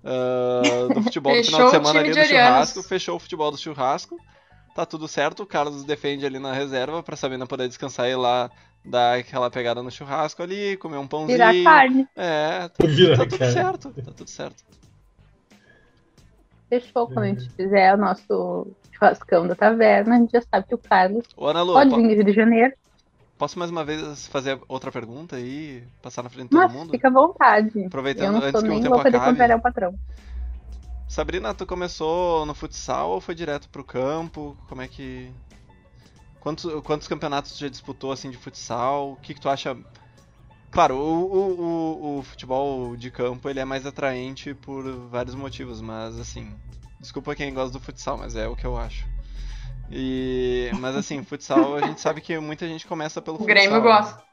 [0.03, 2.83] uh, do futebol do final de semana ali do churrasco.
[2.83, 4.17] Fechou o futebol do churrasco.
[4.73, 8.15] Tá tudo certo, o Carlos defende ali na reserva pra Sabrina poder descansar e ir
[8.15, 8.49] lá
[8.85, 11.37] dar aquela pegada no churrasco ali, comer um pãozinho.
[11.37, 12.07] Virar carne.
[12.15, 13.53] É, tá, Virar tá tudo carne.
[13.53, 14.63] certo, tá tudo certo.
[16.69, 20.75] Fechou quando a gente fizer o nosso churrascão da taverna, a gente já sabe que
[20.75, 22.73] o Carlos Ô, Ana Lu, pode po- vir de Rio de Janeiro,
[23.37, 26.91] posso mais uma vez fazer outra pergunta e passar na frente de todo mas mundo?
[26.91, 27.71] fica à vontade.
[27.79, 29.31] Eu Aproveitando não antes que o tempo vou poder acabe.
[29.31, 29.95] contrariar o patrão.
[31.07, 34.57] Sabrina, tu começou no futsal ou foi direto pro campo?
[34.67, 35.31] Como é que.
[36.41, 39.11] Quantos, quantos campeonatos tu já disputou assim de futsal?
[39.13, 39.75] O que, que tu acha.
[40.77, 45.81] Claro, o, o, o, o futebol de campo ele é mais atraente por vários motivos,
[45.81, 46.55] mas assim.
[46.99, 49.03] Desculpa quem gosta do futsal, mas é o que eu acho.
[49.89, 53.55] E, mas assim, futsal a gente sabe que muita gente começa pelo O futsal.
[53.55, 54.23] Grêmio gosta.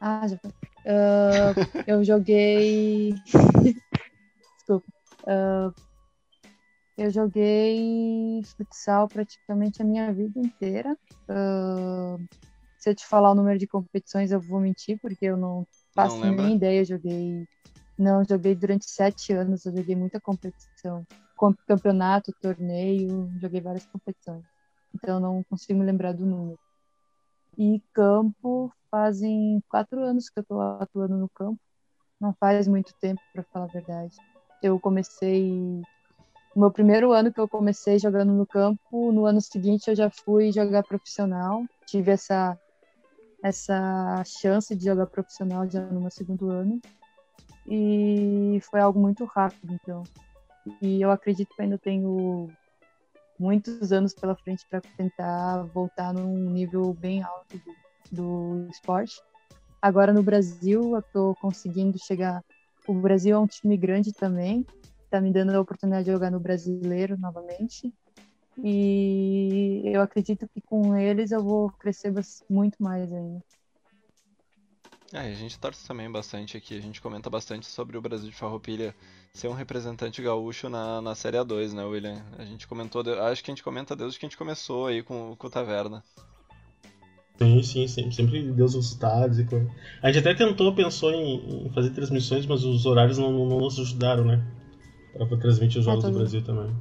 [0.00, 0.50] Ah, já foi.
[0.84, 1.54] Ah,
[1.86, 3.14] eu joguei.
[4.58, 4.86] Desculpa.
[5.28, 5.70] Ah,
[7.04, 10.96] eu joguei futsal praticamente a minha vida inteira.
[11.28, 12.16] Ah,
[12.78, 16.26] se eu te falar o número de competições, eu vou mentir, porque eu não faço
[16.26, 16.80] Não nem ideia.
[16.82, 17.46] Eu joguei.
[17.98, 21.06] Não, joguei durante sete anos, eu joguei muita competição.
[21.36, 24.44] Com- Campeonato, torneio, joguei várias competições.
[24.94, 26.58] Então não consigo me lembrar do número.
[27.58, 31.60] E campo fazem quatro anos que eu tô atuando no campo.
[32.20, 34.16] Não faz muito tempo, para falar a verdade.
[34.62, 35.86] Eu comecei.
[36.60, 40.52] Meu primeiro ano que eu comecei jogando no campo, no ano seguinte eu já fui
[40.52, 41.64] jogar profissional.
[41.86, 42.54] Tive essa,
[43.42, 46.78] essa chance de jogar profissional já no meu segundo ano.
[47.66, 50.02] E foi algo muito rápido, então.
[50.82, 52.50] E eu acredito que ainda tenho
[53.38, 57.58] muitos anos pela frente para tentar voltar num nível bem alto
[58.12, 59.18] do, do esporte.
[59.80, 62.44] Agora no Brasil, eu estou conseguindo chegar.
[62.86, 64.66] O Brasil é um time grande também,
[65.10, 67.92] está me dando a oportunidade de jogar no brasileiro novamente.
[68.62, 72.12] E eu acredito que com eles eu vou crescer
[72.48, 73.42] muito mais ainda.
[75.12, 78.36] É, a gente torce também bastante aqui, a gente comenta bastante sobre o Brasil de
[78.36, 78.94] Farroupilha
[79.34, 82.22] ser um representante gaúcho na, na Série A2, né, William?
[82.38, 85.34] A gente comentou, acho que a gente comenta desde que a gente começou aí com,
[85.36, 86.04] com o Taverna.
[87.38, 89.68] Sim, sim, sempre, sempre deu os resultados e coisa.
[90.00, 93.58] A gente até tentou, pensou em, em fazer transmissões, mas os horários não, não, não
[93.58, 94.46] nos ajudaram, né?
[95.12, 96.12] Pra, pra transmitir os jogos do.
[96.12, 96.74] Brasil também.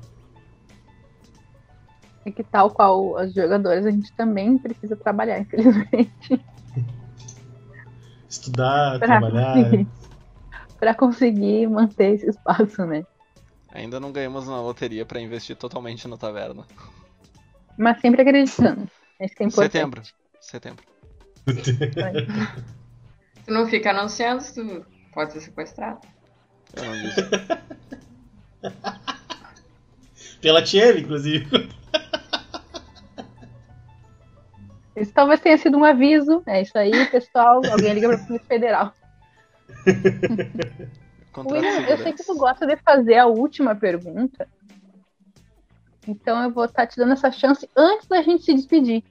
[2.25, 6.11] É que tal qual os jogadores, a gente também precisa trabalhar, infelizmente,
[8.29, 9.53] Estudar, Pra trabalhar.
[9.55, 9.87] conseguir.
[10.79, 13.03] pra conseguir manter esse espaço, né?
[13.71, 16.65] Ainda não ganhamos na loteria pra investir totalmente no Taverna.
[17.77, 18.87] Mas sempre acreditando.
[19.17, 19.53] Que é importante.
[19.71, 20.01] Setembro.
[20.39, 20.83] Setembro.
[23.45, 25.99] Tu não fica anunciando, tu pode ser sequestrado.
[26.75, 27.21] Eu não disse.
[30.41, 31.69] Pela Thierry, inclusive.
[34.95, 36.43] Isso talvez tenha sido um aviso.
[36.45, 37.61] É isso aí, pessoal.
[37.71, 38.93] Alguém liga pra Polícia Federal.
[41.45, 44.47] William, eu sei que tu gosta de fazer a última pergunta.
[46.07, 49.03] Então eu vou estar te dando essa chance antes da gente se despedir.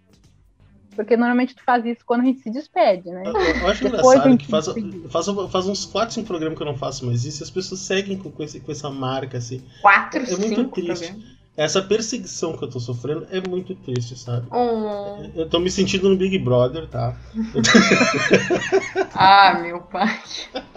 [0.99, 3.23] Porque normalmente tu faz isso quando a gente se despede, né?
[3.25, 4.67] Eu, eu acho Depois engraçado que faz,
[5.09, 7.81] faz, faz uns 4, 5 programas que eu não faço mais isso e as pessoas
[7.83, 9.63] seguem com, com, esse- com essa marca, assim.
[9.81, 11.07] Quatro, É muito cinco triste.
[11.07, 11.39] programas.
[11.57, 14.49] Essa perseguição que eu tô sofrendo é muito triste, sabe?
[14.53, 15.31] Um...
[15.37, 17.17] Eu tô me sentindo no Big Brother, tá?
[19.15, 20.21] Ah, meu pai.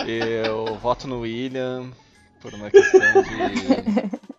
[0.07, 1.89] Eu voto no William
[2.41, 4.21] por uma questão de.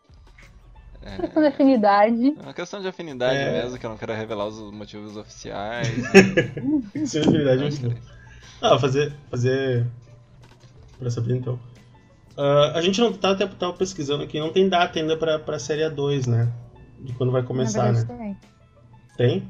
[1.21, 2.37] Questão de afinidade.
[2.39, 3.63] É uma questão de afinidade É.
[3.63, 5.89] mesmo, que eu não quero revelar os motivos oficiais.
[6.95, 7.97] Sensibilidade é muito bom.
[8.61, 9.13] Ah, fazer.
[9.31, 9.87] fazer.
[10.99, 11.59] Pra saber então.
[12.37, 15.59] Ah, a gente não tá até tava pesquisando aqui, não tem data ainda pra, pra
[15.59, 16.51] série A2, né?
[17.01, 18.07] De quando vai começar, né?
[19.17, 19.49] Tem?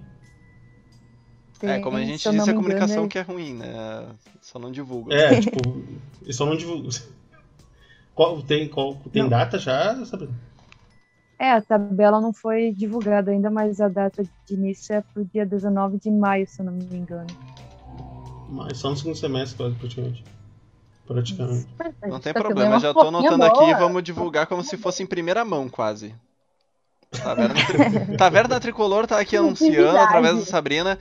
[1.61, 1.70] tem.
[1.70, 4.07] É, como a gente disse, a me engano, comunicação é- que é ruim, né?
[4.40, 5.14] Só não divulga.
[5.14, 5.61] É, tipo,
[6.30, 6.90] só não divulgam.
[8.14, 9.30] Qual, tem qual, tem Não.
[9.30, 10.34] data já, Sabrina?
[11.43, 15.45] É, a tabela não foi divulgada ainda, mas a data de início é pro dia
[15.45, 17.26] 19 de maio, se eu não me engano.
[18.49, 20.24] Mas só no segundo semestre, quase, praticamente.
[21.05, 21.66] Praticamente.
[22.07, 25.03] Não tem tá problema, já tô fofoquinha anotando aqui e vamos divulgar como se fosse
[25.03, 26.14] em primeira mão, quase.
[27.11, 27.55] Taverna,
[28.07, 28.16] tri...
[28.16, 30.97] Taverna Tricolor tá aqui anunciando através da Sabrina.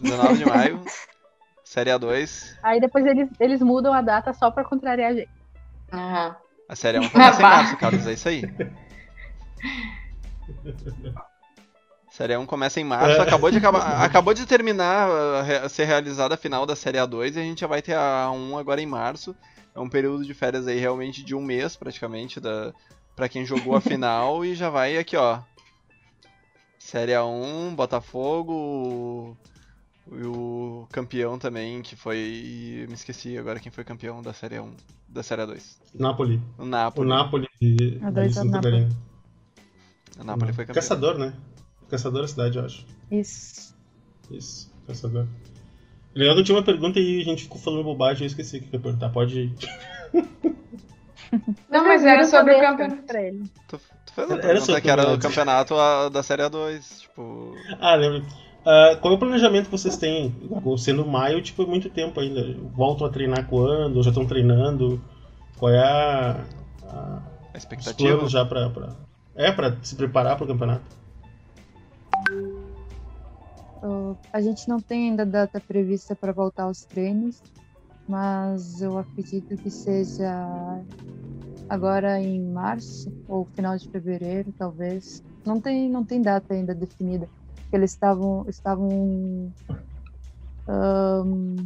[0.00, 0.84] 19 de maio.
[1.62, 2.56] Série A2.
[2.60, 5.30] Aí depois eles, eles mudam a data só pra contrariar a gente.
[5.92, 6.45] Aham.
[6.68, 7.48] A Série A1 começa em Bah.
[7.56, 8.42] março, Carlos, é isso aí.
[12.10, 13.22] Série A1 começa em março, É.
[13.22, 16.98] acabou de, acabar, acabou de terminar a re- a ser realizada a final da Série
[16.98, 19.36] A2 e a gente já vai ter a A1 agora em março.
[19.74, 22.72] É um período de férias aí realmente de um mês praticamente da,
[23.14, 25.40] pra quem jogou a final e já vai aqui ó.
[26.78, 29.36] Série A1, Botafogo
[30.12, 32.84] e o campeão também que foi.
[32.88, 34.70] Me esqueci agora quem foi campeão da Série A1,
[35.08, 35.62] da Série A2.
[35.94, 36.40] Napoli.
[36.58, 37.08] O O Napoli.
[37.08, 38.72] Napoli de A dois é Santa Napoli.
[38.82, 38.96] Catarina.
[40.20, 40.82] O Napoli foi campeão.
[40.82, 41.32] Caçador, né?
[41.88, 42.86] Caçador da cidade, eu acho.
[43.10, 43.74] Isso.
[44.30, 45.26] Isso, caçador.
[46.14, 48.78] Eu tinha uma pergunta e a gente ficou falando bobagem, eu esqueci o que eu
[48.78, 49.10] ia perguntar.
[49.10, 49.54] Pode.
[51.70, 53.02] Não, mas era sobre o campeonato.
[53.02, 53.44] Pra ele.
[53.68, 55.74] Tu, tu fez a Era pergunta que era o campeonato.
[55.74, 57.00] a- da Série A2.
[57.00, 57.54] Tipo.
[57.80, 58.26] Ah, lembro.
[58.68, 60.34] Ah, qual é o planejamento que vocês têm?
[60.76, 62.42] Sendo maio, tipo, é muito tempo ainda.
[62.74, 64.02] Voltam a treinar quando?
[64.02, 65.00] Já estão treinando?
[65.56, 66.44] Qual é a,
[66.82, 67.22] a-
[67.54, 68.08] A os expectativa.
[68.16, 68.92] planos já pra, pra-
[69.36, 70.82] É, pra se preparar pro campeonato?
[73.82, 77.40] Uh, a gente não tem ainda data prevista para voltar aos treinos,
[78.08, 80.82] mas eu acredito que seja
[81.68, 85.22] agora em março ou final de fevereiro, talvez.
[85.44, 87.28] Não tem, não tem data ainda definida.
[87.66, 89.52] Porque Eles estavam estavam
[90.68, 91.64] ahn,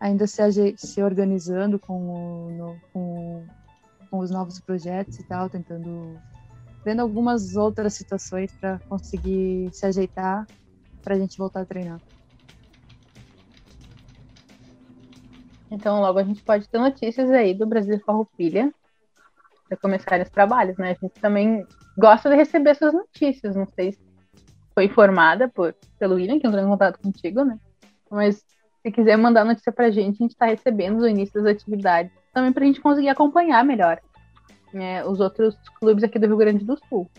[0.00, 3.46] ainda se, se organizando com, o, no- com,
[4.10, 6.18] com os novos projetos e tal, tentando
[6.84, 10.46] vendo algumas outras situações para conseguir se ajeitar
[11.02, 12.00] para a gente voltar a treinar.
[15.70, 18.72] Então logo a gente pode ter notícias aí do Brasil Farroupilha
[19.68, 20.92] para começarem os trabalhos, né?
[20.92, 23.54] A gente também gosta de receber essas notícias.
[23.54, 24.07] Não sei se
[24.78, 27.58] foi informada por, pelo William, que entrou em contato contigo, né?
[28.08, 28.44] Mas
[28.80, 32.52] se quiser mandar notícia pra gente, a gente está recebendo o início das atividades também
[32.52, 33.98] para a gente conseguir acompanhar melhor
[34.72, 37.10] né, os outros clubes aqui do Rio Grande do Sul.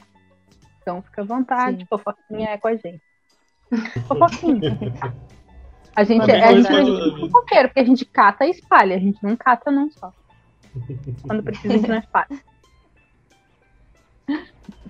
[0.82, 1.86] Então fica à vontade, Sim.
[1.90, 3.02] fofoquinha é com a gente.
[4.08, 4.80] Fofoquinha.
[5.94, 8.52] A gente, bem a gente, a gente mas- é fofoqueiro, porque a gente cata e
[8.52, 10.14] espalha, a gente não cata não só.
[11.28, 12.40] Quando precisa, a gente não espalha.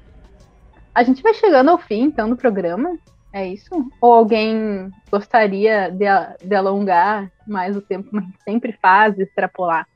[0.99, 2.99] A gente vai chegando ao fim, então, do programa.
[3.31, 3.69] É isso?
[4.01, 6.05] Ou alguém gostaria de,
[6.45, 9.87] de alongar mais o tempo, gente sempre faz, extrapolar?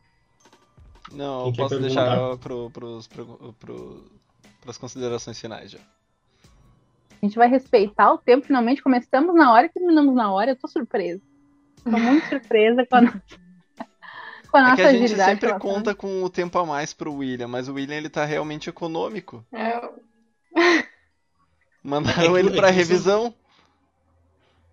[1.12, 4.06] Não, eu posso deixar pro, pros, pro, pro,
[4.62, 5.80] pras considerações finais já.
[7.22, 10.51] A gente vai respeitar o tempo, finalmente começamos na hora e terminamos na hora.
[10.51, 11.22] Eu tô surpresa.
[11.84, 13.20] Tô muito surpresa com a nossa,
[14.49, 17.16] com a É nossa que a gente sempre conta com o tempo a mais pro
[17.16, 19.45] William, mas o William ele tá realmente econômico.
[19.51, 19.82] É,
[21.84, 23.34] Mandaram É que- ele é pra isso- revisão.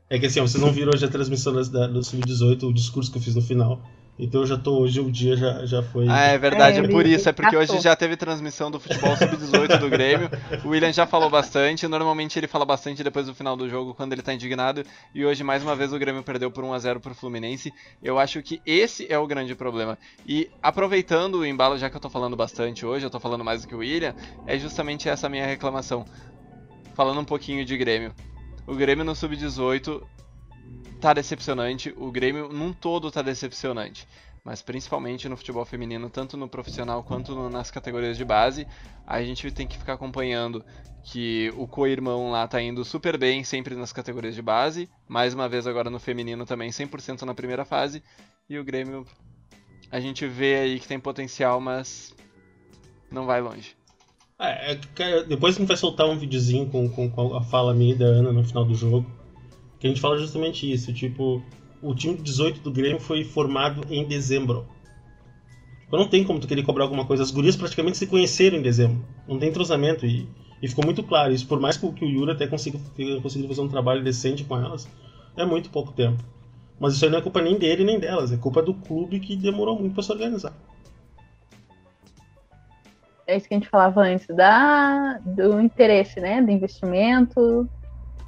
[0.08, 2.72] É que assim, ó, vocês não viram hoje a transmissão das- da, do Sub-18, o
[2.72, 3.80] discurso que eu fiz no final.
[4.18, 6.06] Então eu já tô, hoje o dia já, já foi.
[6.06, 7.26] Ah, é verdade, É, é, por isso.
[7.28, 10.28] É porque hoje já teve transmissão do futebol sub-18 do Grêmio.
[10.62, 11.88] O William já falou bastante.
[11.88, 14.84] Normalmente ele fala bastante depois do final do jogo, quando ele tá indignado.
[15.14, 17.72] E hoje, mais uma vez, o Grêmio perdeu por 1x0 pro Fluminense.
[18.02, 19.96] Eu acho que esse é o grande problema.
[20.26, 23.62] E aproveitando o embalo, já que eu tô falando bastante hoje, eu tô falando mais
[23.62, 24.14] do que o William,
[24.46, 26.04] é justamente essa minha reclamação.
[26.94, 28.14] Falando um pouquinho de Grêmio.
[28.66, 30.02] O Grêmio no sub-18
[31.00, 31.94] tá decepcionante.
[31.96, 34.06] O Grêmio num todo tá decepcionante
[34.44, 38.66] mas principalmente no futebol feminino, tanto no profissional quanto no- nas categorias de base,
[39.06, 40.64] a gente tem que ficar acompanhando
[41.02, 45.48] que o co-irmão lá tá indo super bem sempre nas categorias de base, mais uma
[45.48, 48.02] vez agora no feminino também 100% na primeira fase,
[48.48, 49.06] e o Grêmio
[49.90, 52.14] a gente vê aí que tem potencial, mas
[53.10, 53.76] não vai longe.
[54.40, 57.96] É, é depois a gente vai soltar um videozinho com, com, a fala minha e
[57.98, 59.04] da Ana no final do jogo.
[59.78, 61.42] Que a gente fala justamente isso, tipo,
[61.82, 64.66] o time de 18 do Grêmio foi formado em dezembro.
[65.82, 67.22] Tipo, não tem como tu querer cobrar alguma coisa.
[67.22, 69.04] As gurias praticamente se conheceram em dezembro.
[69.28, 70.26] Não tem entrosamento e,
[70.62, 71.46] e ficou muito claro isso.
[71.46, 72.78] Por mais que, o- Yuri até consiga,
[73.22, 74.88] conseguido fazer um trabalho decente com elas,
[75.36, 76.22] é muito pouco tempo.
[76.78, 79.36] Mas isso aí não é culpa nem dele nem delas, é culpa do clube que
[79.36, 80.54] demorou muito pra se organizar.
[83.30, 86.42] É isso que a gente falava antes, da, do interesse, né?
[86.42, 87.68] Do investimento,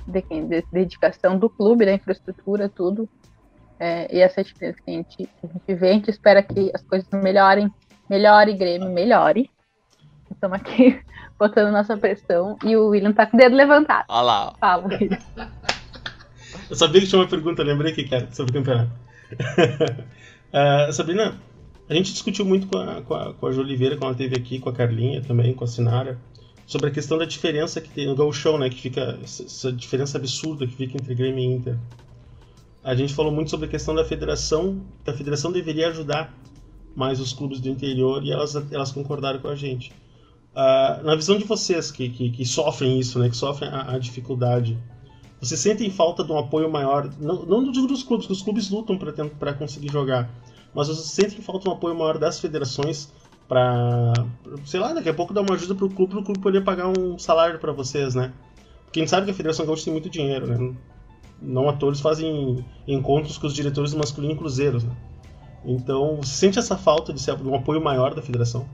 [0.06, 3.08] de, quem- de dedicação do clube, da infraestrutura, tudo.
[3.80, 6.82] É, e essa diferença que a, gente, a gente vê, a gente espera que as
[6.82, 7.68] coisas melhorem,
[8.08, 9.50] melhore, Grêmio, melhore.
[10.30, 11.00] Estamos aqui
[11.36, 14.04] botando nossa pressão e o William tá com o dedo levantado.
[14.08, 14.54] Olha lá.
[14.60, 15.18] Fala, William.
[16.70, 18.92] Eu sabia que tinha uma pergunta, lembrei que era sobre o campeonato.
[20.54, 21.34] Ah, Sabrina,
[21.92, 24.34] a gente discutiu muito com a, com, a, com a Ju Oliveira quando ela esteve
[24.34, 26.18] aqui, com a Carlinha também, com a Sinara,
[26.66, 28.70] sobre a questão da diferença que tem no gauchão, né?
[28.70, 31.78] Que fica essa diferença absurda que fica entre Grêmio e Inter.
[32.82, 36.34] a gente falou muito sobre a questão da federação, que a federação deveria ajudar
[36.96, 39.92] mais os clubes do interior e elas, elas concordaram com a gente.
[40.52, 43.98] Uh, na visão de vocês que, que, que, sofrem isso, né, que sofrem a, a,
[43.98, 44.78] dificuldade,
[45.40, 47.10] vocês sentem falta de um apoio maior?
[47.18, 50.30] Não, não digo dos clubes, que os clubes lutam para conseguir jogar,
[50.74, 53.12] mas vocês sentem falta de um apoio maior das federações
[53.48, 54.12] para,
[54.64, 56.88] sei lá, daqui a pouco dar uma ajuda para o clube, o clube poder pagar
[56.88, 58.32] um salário para vocês, né?
[58.94, 60.74] Gente sabe que a Federação Gaúcha tem muito dinheiro, né?
[61.40, 64.94] Não atores fazem encontros com os diretores do masculino em cruzeiros, né?
[65.64, 68.66] Então, você sente essa falta de um apoio maior da federação?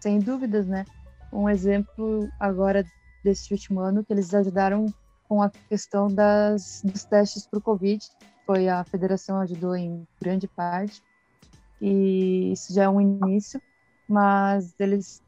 [0.00, 0.84] Sem dúvidas, né?
[1.32, 2.84] Um exemplo agora
[3.24, 4.86] desse último ano que eles ajudaram
[5.28, 8.04] com a questão das, dos testes para o Covid.
[8.46, 11.02] Foi a federação ajudou em grande parte
[11.80, 13.60] e isso já é um início,
[14.08, 15.20] mas eles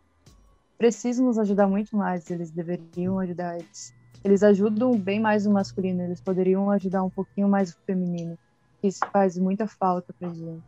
[0.79, 2.31] precisam nos ajudar muito mais.
[2.31, 3.93] Eles deveriam ajudar eles.
[4.25, 6.03] Eles ajudam bem mais o masculino.
[6.03, 8.39] Eles poderiam ajudar um pouquinho mais o feminino.
[8.83, 10.63] Isso faz muita falta pra gente.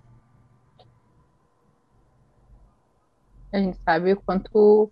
[3.53, 4.91] A gente sabe o quanto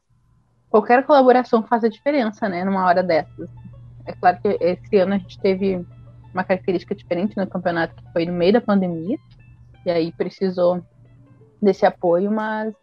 [0.70, 3.48] qualquer colaboração faz a diferença, né, numa hora dessas.
[4.04, 5.86] É claro que esse ano a gente teve
[6.32, 9.18] uma característica diferente no campeonato, que foi no meio da pandemia,
[9.84, 10.82] e aí precisou
[11.60, 12.74] desse apoio, mas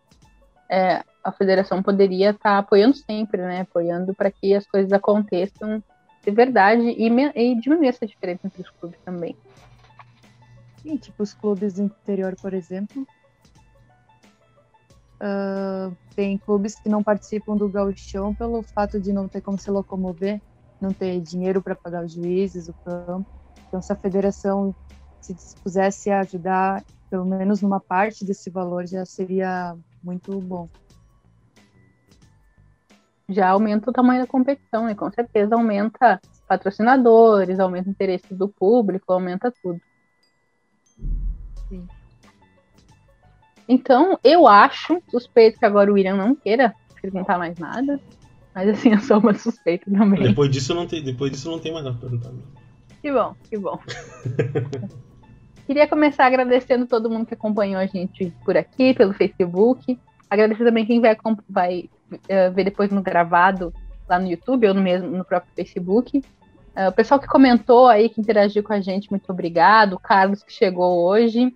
[0.69, 5.83] é, a federação poderia estar tá apoiando sempre, né, apoiando para que as coisas aconteçam
[6.23, 9.35] de verdade e, e diminuir essa diferença entre os clubes também.
[10.81, 13.07] Sim, tipo os clubes do interior, por exemplo.
[15.15, 19.71] Uh, tem clubes que não participam do gauchão pelo fato de não ter como se
[19.71, 20.41] locomover,
[20.79, 23.34] não ter dinheiro para pagar os juízes, o campo.
[23.67, 24.75] Então, se a federação
[25.21, 30.69] se dispusesse a ajudar, pelo menos numa parte desse valor, já seria muito bom.
[33.27, 34.93] Já aumenta o tamanho da competição, né?
[34.93, 39.81] Com certeza aumenta patrocinadores, aumenta o interesse do público, aumenta tudo.
[41.67, 41.87] Sim.
[43.67, 47.99] Então, eu acho, suspeito que agora o William não queira perguntar mais nada.
[48.53, 50.21] Mas assim, eu sou uma suspeita também.
[50.21, 52.31] Depois disso não tem, depois disso não tem mais nada pra perguntar.
[53.05, 53.77] Que bom, que bom.
[55.67, 59.99] Queria começar agradecendo todo mundo que acompanhou a gente por aqui, pelo Facebook.
[60.27, 61.15] Agradecer também quem vai,
[61.47, 63.71] vai uh, ver depois no gravado
[64.09, 66.17] lá no YouTube ou no mesmo no próprio Facebook.
[66.17, 69.93] Uh, o pessoal que comentou aí, que interagiu com a gente, muito obrigado.
[69.93, 71.53] O Carlos que chegou hoje.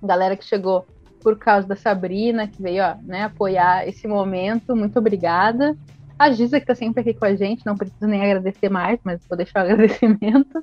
[0.00, 0.86] Galera que chegou
[1.20, 4.76] por causa da Sabrina, que veio ó, né, apoiar esse momento.
[4.76, 5.76] Muito obrigada.
[6.20, 9.26] A Giza, que está sempre aqui com a gente, não preciso nem agradecer mais, mas
[9.26, 10.62] vou deixar o agradecimento.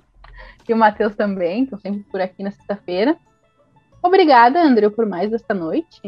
[0.70, 3.18] E o Matheus também, que estão sempre por aqui na sexta-feira.
[4.03, 5.99] Obrigada, André, por mais esta noite.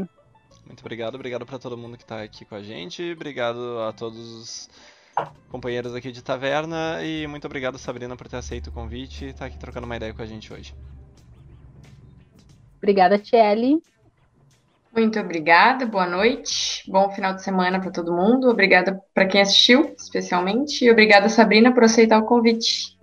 [0.68, 3.14] Muito obrigado, obrigado para todo mundo que está aqui com a gente.
[3.14, 4.70] Obrigado a todos os
[5.50, 9.39] companheiros aqui de taverna e muito obrigado, Sabrina, por ter aceito o convite e estar
[9.39, 10.76] tá aqui trocando uma ideia com a gente hoje.
[12.78, 13.82] Obrigada, Tiele.
[14.96, 18.50] Muito obrigada, boa noite, bom final de semana para todo mundo.
[18.50, 22.98] Obrigada para quem assistiu, especialmente, e obrigada, Sabrina, por aceitar o convite.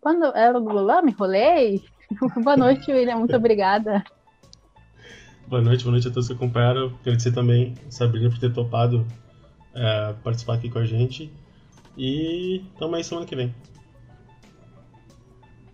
[0.00, 1.82] Quando era lá, me enrolei.
[2.42, 4.04] boa noite, William, muito obrigada.
[5.46, 6.94] Boa noite, boa noite a todos que acompanharam.
[7.00, 9.06] Agradecer também a Sabrina por ter topado
[9.74, 11.32] é, participar aqui com a gente.
[11.96, 13.54] E tamo aí semana que vem.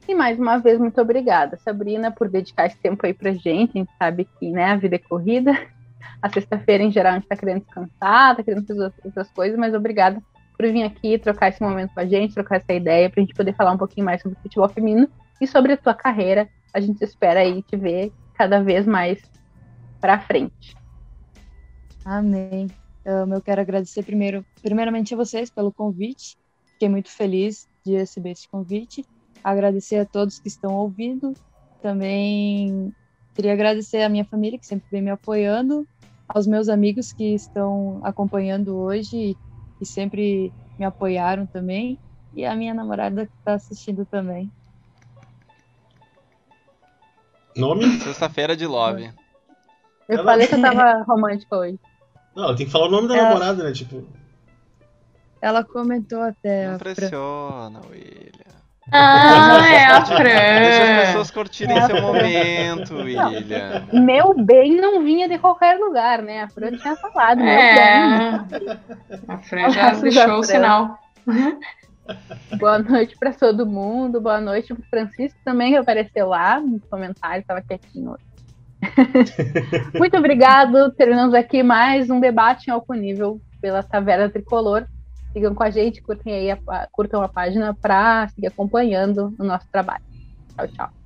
[0.06, 3.70] E mais uma vez, muito obrigada, Sabrina, por dedicar esse tempo aí pra gente.
[3.74, 5.52] A gente sabe que né, a vida é corrida.
[6.20, 9.74] A sexta-feira, em geral, a gente tá querendo descansar, tá querendo fazer outras coisas, mas
[9.74, 10.22] obrigada
[10.56, 13.54] por vir aqui trocar esse momento com a gente, trocar essa ideia, pra gente poder
[13.54, 15.08] falar um pouquinho mais sobre futebol feminino
[15.40, 16.48] e sobre a tua carreira.
[16.72, 19.20] A gente espera aí te ver cada vez mais
[20.00, 20.76] pra frente.
[22.04, 22.68] Amém.
[23.04, 26.36] Eu quero agradecer primeiro, primeiramente a vocês pelo convite.
[26.64, 29.04] Fiquei muito feliz de receber esse convite.
[29.44, 31.34] Agradecer a todos que estão ouvindo.
[31.82, 32.92] Também
[33.34, 35.86] queria agradecer a minha família que sempre vem me apoiando,
[36.26, 39.36] aos meus amigos que estão acompanhando hoje
[39.80, 41.98] e sempre me apoiaram também,
[42.34, 44.50] e a minha namorada que está assistindo também.
[47.56, 48.00] Nome?
[48.00, 49.12] Sexta-feira de Love.
[50.08, 50.24] Eu Ela...
[50.24, 51.78] falei que eu tava romântica hoje.
[52.34, 53.28] Não, tem que falar o nome da Ela...
[53.28, 53.72] namorada, né?
[53.72, 54.04] Tipo.
[55.40, 56.70] Ela comentou até.
[56.70, 58.63] Não pressiona, William.
[58.92, 60.24] Ah, é a Fran.
[60.24, 63.86] Deixa as pessoas curtirem é seu momento, William.
[63.92, 66.42] Meu bem não vinha de qualquer lugar, né?
[66.42, 68.38] A Fran tinha falado, meu é.
[68.38, 68.78] bem.
[69.28, 70.98] A Fran já deixou o sinal.
[72.58, 74.20] Boa noite para todo mundo.
[74.20, 78.34] Boa noite pro Francisco também, que apareceu lá nos comentários, estava quietinho hoje.
[79.98, 80.92] Muito obrigado.
[80.92, 84.86] Terminamos aqui mais um debate em alto nível pela Taverna Tricolor.
[85.34, 89.68] Sigam com a gente, curtem aí a, curtam a página para seguir acompanhando o nosso
[89.70, 90.04] trabalho.
[90.56, 91.03] Tchau, tchau.